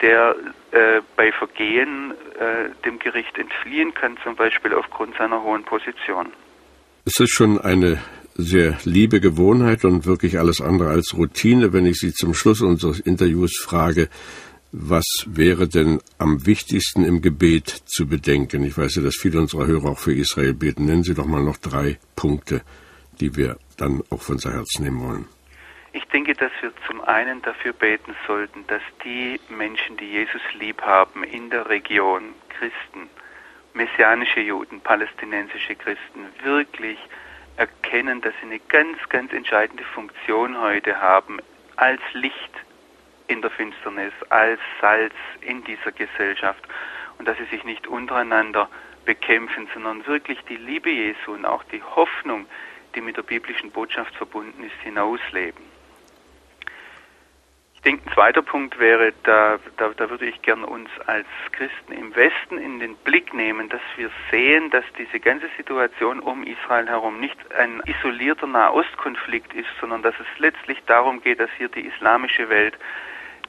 der 0.01 0.35
äh, 0.71 1.01
bei 1.15 1.31
Vergehen 1.31 2.11
äh, 2.39 2.69
dem 2.85 2.99
Gericht 2.99 3.37
entfliehen 3.37 3.93
kann, 3.93 4.17
zum 4.23 4.35
Beispiel 4.35 4.73
aufgrund 4.73 5.15
seiner 5.15 5.41
hohen 5.41 5.63
Position. 5.63 6.31
Es 7.07 7.21
ist 7.21 7.31
schon 7.31 7.57
eine 7.57 8.03
sehr 8.35 8.77
liebe 8.83 9.21
Gewohnheit 9.21 9.85
und 9.85 10.05
wirklich 10.05 10.39
alles 10.39 10.59
andere 10.59 10.89
als 10.89 11.13
Routine, 11.13 11.71
wenn 11.71 11.85
ich 11.85 11.99
Sie 11.99 12.11
zum 12.11 12.33
Schluss 12.33 12.61
unseres 12.61 12.99
Interviews 12.99 13.57
frage, 13.63 14.09
was 14.73 15.05
wäre 15.25 15.69
denn 15.69 16.01
am 16.17 16.45
wichtigsten 16.45 17.05
im 17.05 17.21
Gebet 17.21 17.69
zu 17.85 18.09
bedenken? 18.09 18.61
Ich 18.65 18.77
weiß 18.77 18.97
ja, 18.97 19.03
dass 19.03 19.15
viele 19.15 19.39
unserer 19.39 19.67
Hörer 19.67 19.91
auch 19.91 19.99
für 19.99 20.13
Israel 20.13 20.53
beten. 20.53 20.83
Nennen 20.83 21.03
Sie 21.03 21.13
doch 21.13 21.25
mal 21.25 21.41
noch 21.41 21.55
drei 21.55 21.97
Punkte, 22.17 22.61
die 23.21 23.37
wir 23.37 23.57
dann 23.77 24.03
auch 24.09 24.21
von 24.21 24.35
unser 24.35 24.51
Herz 24.51 24.77
nehmen 24.79 24.99
wollen. 24.99 25.29
Ich 25.93 26.03
denke, 26.07 26.33
dass 26.33 26.51
wir 26.59 26.73
zum 26.87 26.99
einen 27.05 27.41
dafür 27.41 27.71
beten 27.71 28.15
sollten, 28.27 28.67
dass 28.67 28.83
die 29.05 29.39
Menschen, 29.47 29.95
die 29.95 30.11
Jesus 30.11 30.41
lieb 30.59 30.81
haben 30.81 31.23
in 31.23 31.51
der 31.51 31.69
Region, 31.69 32.33
Christen, 32.49 33.09
messianische 33.77 34.41
Juden, 34.41 34.81
palästinensische 34.81 35.75
Christen, 35.75 36.25
wirklich 36.43 36.97
erkennen, 37.55 38.21
dass 38.21 38.33
sie 38.41 38.47
eine 38.47 38.59
ganz, 38.59 38.97
ganz 39.09 39.31
entscheidende 39.31 39.83
Funktion 39.83 40.59
heute 40.59 40.99
haben 40.99 41.39
als 41.75 42.01
Licht 42.13 42.51
in 43.27 43.41
der 43.41 43.51
Finsternis, 43.51 44.13
als 44.29 44.59
Salz 44.81 45.13
in 45.41 45.63
dieser 45.63 45.91
Gesellschaft 45.91 46.63
und 47.19 47.27
dass 47.27 47.37
sie 47.37 47.45
sich 47.45 47.63
nicht 47.63 47.87
untereinander 47.87 48.67
bekämpfen, 49.05 49.67
sondern 49.73 50.05
wirklich 50.07 50.39
die 50.49 50.57
Liebe 50.57 50.89
Jesu 50.89 51.33
und 51.33 51.45
auch 51.45 51.63
die 51.65 51.81
Hoffnung, 51.81 52.45
die 52.95 53.01
mit 53.01 53.15
der 53.15 53.23
biblischen 53.23 53.71
Botschaft 53.71 54.15
verbunden 54.15 54.63
ist, 54.63 54.81
hinausleben. 54.83 55.76
Ich 57.77 57.83
denke, 57.83 58.09
ein 58.09 58.13
zweiter 58.13 58.41
Punkt 58.41 58.79
wäre, 58.79 59.13
da, 59.23 59.59
da, 59.77 59.91
da 59.95 60.09
würde 60.09 60.25
ich 60.25 60.41
gern 60.41 60.63
uns 60.63 60.89
als 61.05 61.27
Christen 61.51 61.93
im 61.93 62.15
Westen 62.15 62.57
in 62.57 62.79
den 62.79 62.95
Blick 62.95 63.33
nehmen, 63.33 63.69
dass 63.69 63.81
wir 63.95 64.09
sehen, 64.31 64.71
dass 64.71 64.83
diese 64.97 65.19
ganze 65.19 65.47
Situation 65.55 66.19
um 66.19 66.43
Israel 66.43 66.87
herum 66.87 67.19
nicht 67.19 67.37
ein 67.53 67.81
isolierter 67.85 68.47
Nahostkonflikt 68.47 69.53
ist, 69.53 69.69
sondern 69.79 70.01
dass 70.01 70.15
es 70.19 70.39
letztlich 70.39 70.83
darum 70.85 71.21
geht, 71.21 71.39
dass 71.39 71.51
hier 71.57 71.69
die 71.69 71.85
islamische 71.85 72.49
Welt 72.49 72.77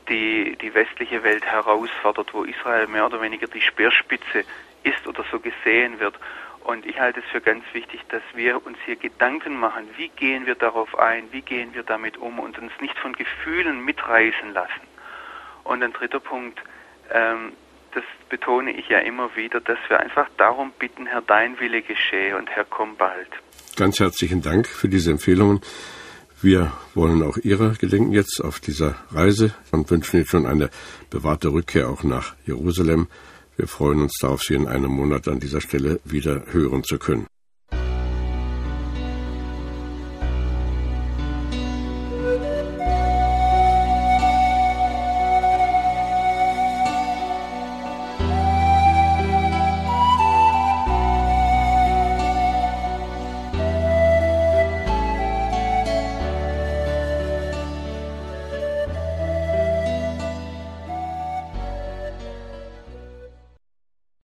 die, 0.09 0.57
die 0.57 0.75
westliche 0.75 1.23
Welt 1.23 1.45
herausfordert, 1.45 2.33
wo 2.33 2.45
Israel 2.45 2.87
mehr 2.87 3.07
oder 3.07 3.21
weniger 3.21 3.47
die 3.47 3.61
Speerspitze 3.61 4.45
ist 4.83 5.07
oder 5.07 5.25
so 5.31 5.41
gesehen 5.41 6.01
wird. 6.01 6.15
Und 6.69 6.85
ich 6.85 7.01
halte 7.01 7.21
es 7.21 7.27
für 7.33 7.41
ganz 7.41 7.65
wichtig, 7.73 7.99
dass 8.11 8.21
wir 8.35 8.67
uns 8.67 8.77
hier 8.85 8.97
Gedanken 8.97 9.59
machen, 9.59 9.89
wie 9.97 10.11
gehen 10.11 10.45
wir 10.45 10.55
darauf 10.55 10.99
ein, 10.99 11.25
wie 11.33 11.41
gehen 11.41 11.73
wir 11.73 11.83
damit 11.83 12.19
um 12.19 12.39
und 12.39 12.59
uns 12.59 12.73
nicht 12.83 12.99
von 12.99 13.15
Gefühlen 13.15 13.83
mitreißen 13.87 14.53
lassen. 14.53 14.87
Und 15.65 15.83
ein 15.83 15.95
dritter 15.95 16.21
Punkt, 16.21 16.61
ähm, 17.11 17.53
das 17.95 18.05
betone 18.29 18.73
ich 18.73 18.87
ja 18.91 18.99
immer 18.99 19.35
wieder, 19.35 19.63
dass 19.63 19.79
wir 19.89 19.99
einfach 19.99 20.29
darum 20.37 20.73
bitten, 20.79 21.07
Herr, 21.07 21.23
dein 21.23 21.59
Wille 21.59 21.81
geschehe 21.81 22.37
und 22.37 22.51
Herr, 22.51 22.67
komm 22.67 22.97
bald. 22.97 23.31
Ganz 23.77 23.99
herzlichen 23.99 24.43
Dank 24.43 24.67
für 24.67 24.91
diese 24.91 25.11
Empfehlungen. 25.11 25.63
Wir 26.43 26.71
wollen 26.95 27.23
auch 27.23 27.39
Ihrer 27.39 27.77
gedenken 27.77 28.13
jetzt 28.13 28.45
auf 28.45 28.61
dieser 28.61 28.97
Reise 29.11 29.55
und 29.71 29.91
wünschen 29.91 30.19
Ihnen 30.19 30.27
schon 30.27 30.45
eine 30.45 30.69
bewahrte 31.09 31.49
Rückkehr 31.49 31.89
auch 31.89 32.03
nach 32.03 32.35
Jerusalem. 32.45 33.09
Wir 33.59 33.67
freuen 33.67 34.03
uns 34.03 34.17
darauf, 34.21 34.41
Sie 34.43 34.55
in 34.55 34.69
einem 34.69 34.93
Monat 34.93 35.27
an 35.27 35.41
dieser 35.41 35.61
Stelle 35.61 35.99
wieder 36.05 36.45
hören 36.53 36.85
zu 36.85 36.97
können. 36.97 37.27